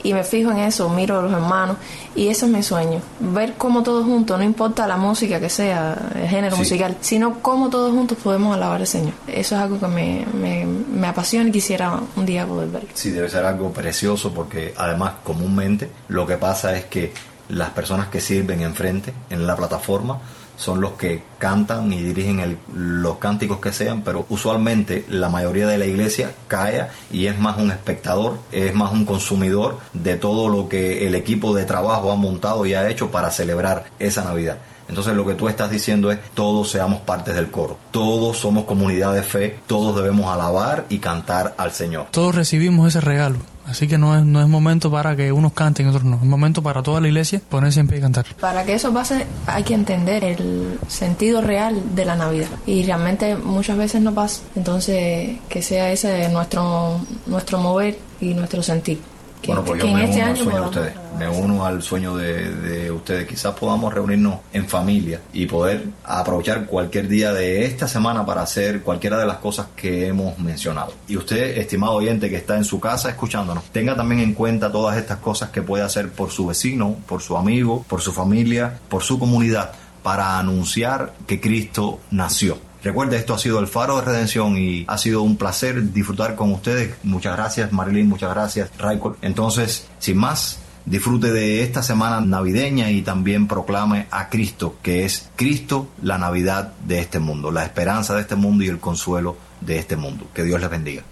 y 0.02 0.14
me 0.14 0.24
fijo 0.24 0.50
en 0.52 0.60
eso, 0.60 0.88
miro 0.90 1.20
a 1.20 1.22
los 1.24 1.34
hermanos 1.34 1.76
y 2.16 2.30
eso 2.30 2.46
es 2.46 2.52
mi 2.54 2.64
sueño. 2.64 3.02
Ver 3.20 3.56
cómo 3.58 3.84
todos 3.84 4.06
juntos, 4.06 4.38
no 4.38 4.46
importa 4.46 4.88
la 4.88 4.96
música 4.96 5.42
que 5.42 5.50
sea, 5.50 5.98
el 6.16 6.30
género 6.30 6.56
Sí. 6.56 6.62
musical, 6.62 6.96
sino 7.02 7.40
cómo 7.42 7.70
todos 7.70 7.94
juntos 7.94 8.18
podemos 8.24 8.56
alabar 8.56 8.80
al 8.80 8.88
Señor. 8.88 9.12
Eso 9.28 9.56
es 9.58 9.62
algo 9.62 9.78
que 9.78 9.88
me, 9.88 10.26
me, 10.34 10.66
me 10.66 11.08
apasiona 11.08 11.50
y 11.50 11.52
quisiera 11.52 12.00
un 12.16 12.26
día 12.26 12.46
poder 12.48 12.70
verlo. 12.70 12.88
Sí, 12.94 13.10
debe 13.10 13.28
ser 13.30 13.44
algo 13.46 13.74
precioso 13.74 14.34
porque 14.34 14.74
además 14.78 15.16
comúnmente 15.24 15.92
lo 16.08 16.26
que 16.26 16.38
pasa 16.38 16.78
es 16.78 16.86
que 16.86 17.12
las 17.50 17.72
personas 17.72 18.08
que 18.08 18.22
sirven 18.22 18.62
enfrente 18.62 19.14
en 19.30 19.46
la 19.46 19.58
plataforma 19.58 20.18
son 20.60 20.82
los 20.82 20.92
que 20.92 21.24
cantan 21.38 21.94
y 21.94 22.02
dirigen 22.04 22.42
el- 22.42 22.58
los 22.76 23.16
cánticos 23.18 23.60
que 23.60 23.72
sean, 23.72 24.02
pero 24.02 24.26
usualmente 24.28 25.06
la 25.10 25.30
mayoría 25.30 25.66
de 25.68 25.78
la 25.78 25.86
iglesia 25.86 26.34
calla 26.50 26.90
y 27.12 27.28
es 27.28 27.40
más 27.40 27.58
un 27.58 27.72
espectador, 27.72 28.40
es 28.52 28.76
más 28.76 28.92
un 28.92 29.06
consumidor 29.06 29.80
de 29.94 30.18
todo 30.18 30.50
lo 30.50 30.68
que 30.68 31.08
el 31.08 31.16
equipo 31.16 31.56
de 31.56 31.64
trabajo 31.64 32.12
ha 32.12 32.16
montado 32.18 32.66
y 32.66 32.74
ha 32.74 32.90
hecho 32.90 33.10
para 33.10 33.32
celebrar 33.32 33.86
esa 34.00 34.26
Navidad. 34.26 34.58
Entonces 34.90 35.14
lo 35.16 35.26
que 35.26 35.36
tú 35.36 35.48
estás 35.48 35.70
diciendo 35.72 36.12
es 36.12 36.18
todos 36.34 36.72
seamos 36.72 37.00
partes 37.02 37.36
del 37.36 37.50
coro, 37.52 37.78
todos 37.92 38.38
somos 38.40 38.66
comunidad 38.66 39.14
de 39.14 39.24
fe, 39.24 39.60
todos 39.68 39.96
debemos 39.96 40.34
alabar 40.34 40.86
y 40.90 40.98
cantar 40.98 41.54
al 41.58 41.72
Señor. 41.72 42.08
Todos 42.12 42.36
recibimos 42.36 42.88
ese 42.90 43.00
regalo. 43.00 43.38
Así 43.70 43.88
que 43.88 43.98
no 43.98 44.18
es, 44.18 44.26
no 44.26 44.42
es 44.42 44.48
momento 44.48 44.92
para 44.92 45.16
que 45.16 45.32
unos 45.32 45.54
canten 45.54 45.86
y 45.86 45.90
otros 45.90 46.04
no. 46.04 46.16
Es 46.16 46.24
momento 46.24 46.64
para 46.64 46.82
toda 46.82 47.00
la 47.02 47.08
iglesia 47.08 47.42
ponerse 47.50 47.80
en 47.80 47.88
pie 47.88 48.00
y 48.00 48.02
cantar. 48.02 48.26
Para 48.40 48.64
que 48.66 48.74
eso 48.74 48.94
pase 48.94 49.26
hay 49.46 49.64
que 49.64 49.74
entender 49.74 50.24
el 50.24 50.80
sentido 50.88 51.42
real 51.42 51.82
de 51.96 52.06
la 52.06 52.16
Navidad 52.16 52.50
y 52.66 52.84
realmente 52.84 53.36
muchas 53.36 53.78
veces 53.78 54.02
no 54.02 54.14
pasa. 54.14 54.42
Entonces 54.56 55.38
que 55.50 55.62
sea 55.62 55.92
ese 55.92 56.30
nuestro 56.30 57.00
nuestro 57.28 57.60
mover 57.60 57.98
y 58.20 58.34
nuestro 58.34 58.64
sentir. 58.64 59.00
Bueno, 59.46 59.64
pues 59.64 59.82
yo 59.82 59.88
me 59.88 60.04
este 60.04 60.20
uno 60.20 60.30
al 60.30 60.38
sueño 60.38 60.60
de 60.60 60.66
ustedes. 60.68 60.94
Me 61.18 61.30
uno 61.30 61.66
al 61.66 61.82
sueño 61.82 62.16
de, 62.16 62.52
de 62.52 62.92
ustedes. 62.92 63.28
Quizás 63.28 63.54
podamos 63.56 63.94
reunirnos 63.94 64.40
en 64.54 64.68
familia 64.68 65.22
y 65.34 65.46
poder 65.46 65.86
aprovechar 66.04 66.66
cualquier 66.66 67.08
día 67.08 67.34
de 67.34 67.66
esta 67.66 67.88
semana 67.88 68.26
para 68.26 68.42
hacer 68.42 68.82
cualquiera 68.82 69.18
de 69.18 69.26
las 69.26 69.38
cosas 69.38 69.68
que 69.76 70.08
hemos 70.08 70.38
mencionado. 70.40 70.94
Y 71.08 71.18
usted, 71.18 71.58
estimado 71.58 71.94
oyente 71.94 72.30
que 72.30 72.36
está 72.36 72.58
en 72.58 72.66
su 72.66 72.80
casa 72.80 73.10
escuchándonos, 73.10 73.66
tenga 73.66 73.96
también 73.96 74.22
en 74.22 74.34
cuenta 74.34 74.72
todas 74.72 74.98
estas 74.98 75.18
cosas 75.18 75.50
que 75.50 75.62
puede 75.62 75.84
hacer 75.84 76.12
por 76.12 76.32
su 76.32 76.48
vecino, 76.48 76.96
por 77.08 77.22
su 77.22 77.38
amigo, 77.38 77.86
por 77.88 78.02
su 78.02 78.12
familia, 78.12 78.80
por 78.90 79.04
su 79.04 79.20
comunidad, 79.20 79.72
para 80.04 80.38
anunciar 80.38 81.14
que 81.28 81.40
Cristo 81.40 82.00
nació. 82.12 82.69
Recuerde, 82.84 83.18
esto 83.18 83.34
ha 83.34 83.40
sido 83.40 83.60
el 83.60 83.68
Faro 83.68 83.98
de 83.98 84.06
Redención 84.06 84.58
y 84.58 84.86
ha 84.88 84.98
sido 84.98 85.22
un 85.22 85.36
placer 85.36 85.92
disfrutar 85.92 86.36
con 86.36 86.54
ustedes. 86.54 86.96
Muchas 87.04 87.36
gracias, 87.36 87.72
Marilyn, 87.74 88.08
muchas 88.08 88.34
gracias, 88.34 88.72
Raiko. 88.78 89.18
Entonces, 89.22 89.88
sin 90.00 90.18
más, 90.18 90.60
disfrute 90.86 91.32
de 91.32 91.62
esta 91.62 91.84
semana 91.84 92.22
navideña 92.22 92.90
y 92.90 93.02
también 93.02 93.48
proclame 93.48 94.08
a 94.12 94.30
Cristo, 94.30 94.78
que 94.82 95.06
es 95.06 95.30
Cristo 95.36 95.90
la 96.02 96.18
Navidad 96.18 96.74
de 96.86 97.00
este 97.00 97.20
mundo, 97.20 97.52
la 97.52 97.66
esperanza 97.66 98.16
de 98.16 98.22
este 98.22 98.36
mundo 98.36 98.64
y 98.64 98.70
el 98.70 98.80
consuelo 98.80 99.36
de 99.60 99.78
este 99.78 99.98
mundo. 99.98 100.28
Que 100.34 100.44
Dios 100.44 100.62
les 100.62 100.70
bendiga. 100.70 101.04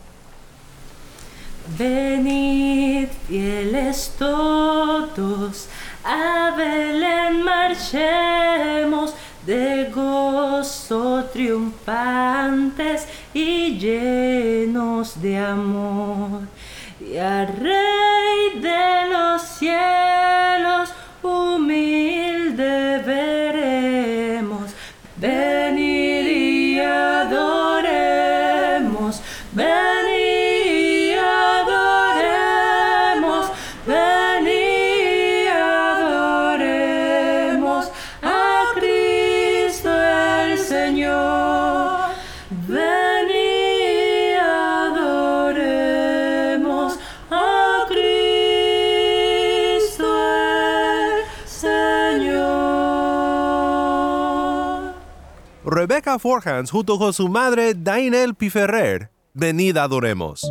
Venid, 1.78 3.10
fieles 3.28 4.14
todos, 4.18 5.68
a 6.06 6.56
Belén 6.56 7.44
marchemos, 7.44 9.14
de 9.48 9.90
gozo 9.96 11.24
triunfantes 11.32 13.08
y 13.34 13.80
llenos 13.80 15.22
de 15.22 15.38
amor. 15.38 16.42
Y 17.00 17.18
al 17.18 17.48
Rey 17.48 18.60
de 18.60 19.10
los 19.10 19.42
cielos, 19.42 20.37
Rebecca 55.98 56.20
Forhans 56.20 56.70
junto 56.70 57.00
con 57.00 57.12
su 57.12 57.28
madre 57.28 57.74
Dainel 57.74 58.36
Piferrer. 58.36 59.10
Venid 59.34 59.78
adoremos. 59.78 60.42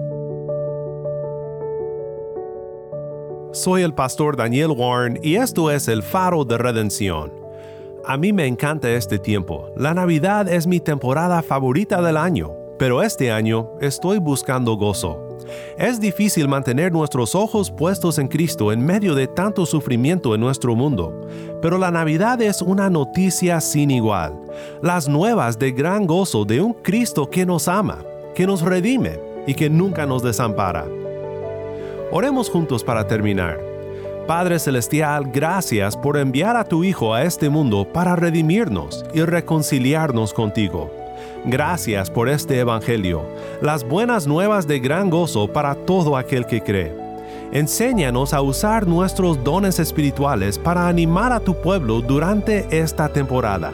Soy 3.53 3.83
el 3.83 3.95
pastor 3.95 4.37
Daniel 4.37 4.73
Warren 4.77 5.21
y 5.23 5.37
esto 5.37 5.71
es 5.71 5.87
el 5.87 6.03
faro 6.03 6.45
de 6.45 6.59
redención. 6.59 7.33
A 8.05 8.17
mí 8.17 8.33
me 8.33 8.49
encanta 8.49 8.91
este 8.91 9.21
tiempo. 9.21 9.71
La 9.77 9.95
Navidad 9.95 10.49
es 10.49 10.67
mi 10.67 10.81
temporada 10.81 11.41
favorita 11.43 12.03
del 12.03 12.17
año, 12.17 12.51
pero 12.77 13.01
este 13.05 13.31
año 13.31 13.71
estoy 13.81 14.19
buscando 14.19 14.75
gozo. 14.75 15.26
Es 15.79 16.01
difícil 16.01 16.49
mantener 16.49 16.93
nuestros 16.93 17.35
ojos 17.35 17.71
puestos 17.71 18.19
en 18.19 18.29
Cristo 18.29 18.73
en 18.73 18.85
medio 18.85 19.15
de 19.15 19.27
tanto 19.27 19.67
sufrimiento 19.67 20.35
en 20.35 20.41
nuestro 20.41 20.75
mundo, 20.75 21.27
pero 21.63 21.79
la 21.79 21.91
Navidad 21.91 22.41
es 22.43 22.63
una 22.63 22.91
noticia 22.91 23.61
sin 23.61 23.91
igual. 23.91 24.41
Las 24.83 25.09
nuevas 25.09 25.59
de 25.59 25.73
gran 25.73 26.07
gozo 26.07 26.45
de 26.45 26.61
un 26.61 26.73
Cristo 26.73 27.29
que 27.29 27.47
nos 27.47 27.69
ama, 27.69 27.99
que 28.35 28.47
nos 28.47 28.63
redime 28.63 29.21
y 29.47 29.55
que 29.55 29.71
nunca 29.71 30.07
nos 30.07 30.23
desampara. 30.23 30.87
Oremos 32.11 32.49
juntos 32.49 32.85
para 32.85 33.07
terminar. 33.07 33.59
Padre 34.27 34.59
Celestial, 34.59 35.31
gracias 35.33 35.97
por 35.97 36.17
enviar 36.17 36.57
a 36.57 36.65
tu 36.65 36.83
Hijo 36.83 37.15
a 37.15 37.23
este 37.23 37.49
mundo 37.49 37.87
para 37.93 38.17
redimirnos 38.17 39.05
y 39.15 39.21
reconciliarnos 39.21 40.33
contigo. 40.33 41.06
Gracias 41.49 42.11
por 42.11 42.29
este 42.29 42.59
Evangelio, 42.59 43.23
las 43.63 43.85
buenas 43.85 44.27
nuevas 44.27 44.67
de 44.67 44.81
gran 44.81 45.11
gozo 45.11 45.47
para 45.47 45.77
todo 45.77 46.17
aquel 46.17 46.45
que 46.45 46.61
cree. 46.61 46.93
Enséñanos 47.53 48.35
a 48.35 48.41
usar 48.41 48.85
nuestros 48.85 49.45
dones 49.45 49.79
espirituales 49.79 50.59
para 50.59 50.89
animar 50.89 51.33
a 51.33 51.39
tu 51.39 51.55
pueblo 51.55 52.01
durante 52.01 52.67
esta 52.77 53.09
temporada 53.09 53.73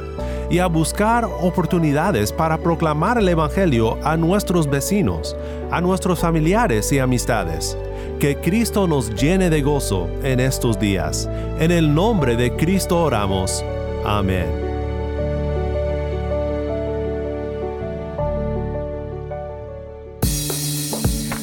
y 0.51 0.59
a 0.59 0.67
buscar 0.67 1.25
oportunidades 1.25 2.31
para 2.31 2.59
proclamar 2.59 3.17
el 3.17 3.31
Evangelio 3.31 3.97
a 4.05 4.19
nuestros 4.19 4.69
vecinos, 4.69 5.35
a 5.71 5.81
nuestros 5.81 6.21
familiares 6.21 6.93
y 6.93 6.99
amistades. 6.99 7.79
Que 8.21 8.37
Cristo 8.37 8.87
nos 8.87 9.15
llene 9.15 9.49
de 9.49 9.63
gozo 9.63 10.11
en 10.23 10.41
estos 10.41 10.79
días. 10.79 11.27
En 11.59 11.71
el 11.71 11.95
nombre 11.95 12.37
de 12.37 12.55
Cristo 12.55 13.03
oramos. 13.03 13.65
Amén. 14.05 14.72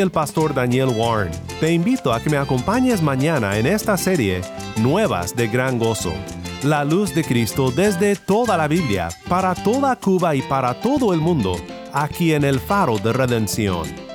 El 0.00 0.10
pastor 0.10 0.54
Daniel 0.54 0.88
Warren. 0.96 1.30
Te 1.60 1.72
invito 1.72 2.12
a 2.12 2.20
que 2.20 2.30
me 2.30 2.38
acompañes 2.38 3.02
mañana 3.02 3.58
en 3.58 3.66
esta 3.66 3.98
serie 3.98 4.40
Nuevas 4.78 5.36
de 5.36 5.46
Gran 5.46 5.78
Gozo. 5.78 6.12
La 6.62 6.84
luz 6.84 7.14
de 7.14 7.22
Cristo 7.22 7.70
desde 7.70 8.16
toda 8.16 8.56
la 8.56 8.66
Biblia, 8.66 9.10
para 9.28 9.54
toda 9.54 9.96
Cuba 9.96 10.34
y 10.34 10.42
para 10.42 10.72
todo 10.80 11.12
el 11.12 11.20
mundo, 11.20 11.56
aquí 11.92 12.32
en 12.32 12.44
el 12.44 12.60
faro 12.60 12.98
de 12.98 13.12
redención. 13.12 14.09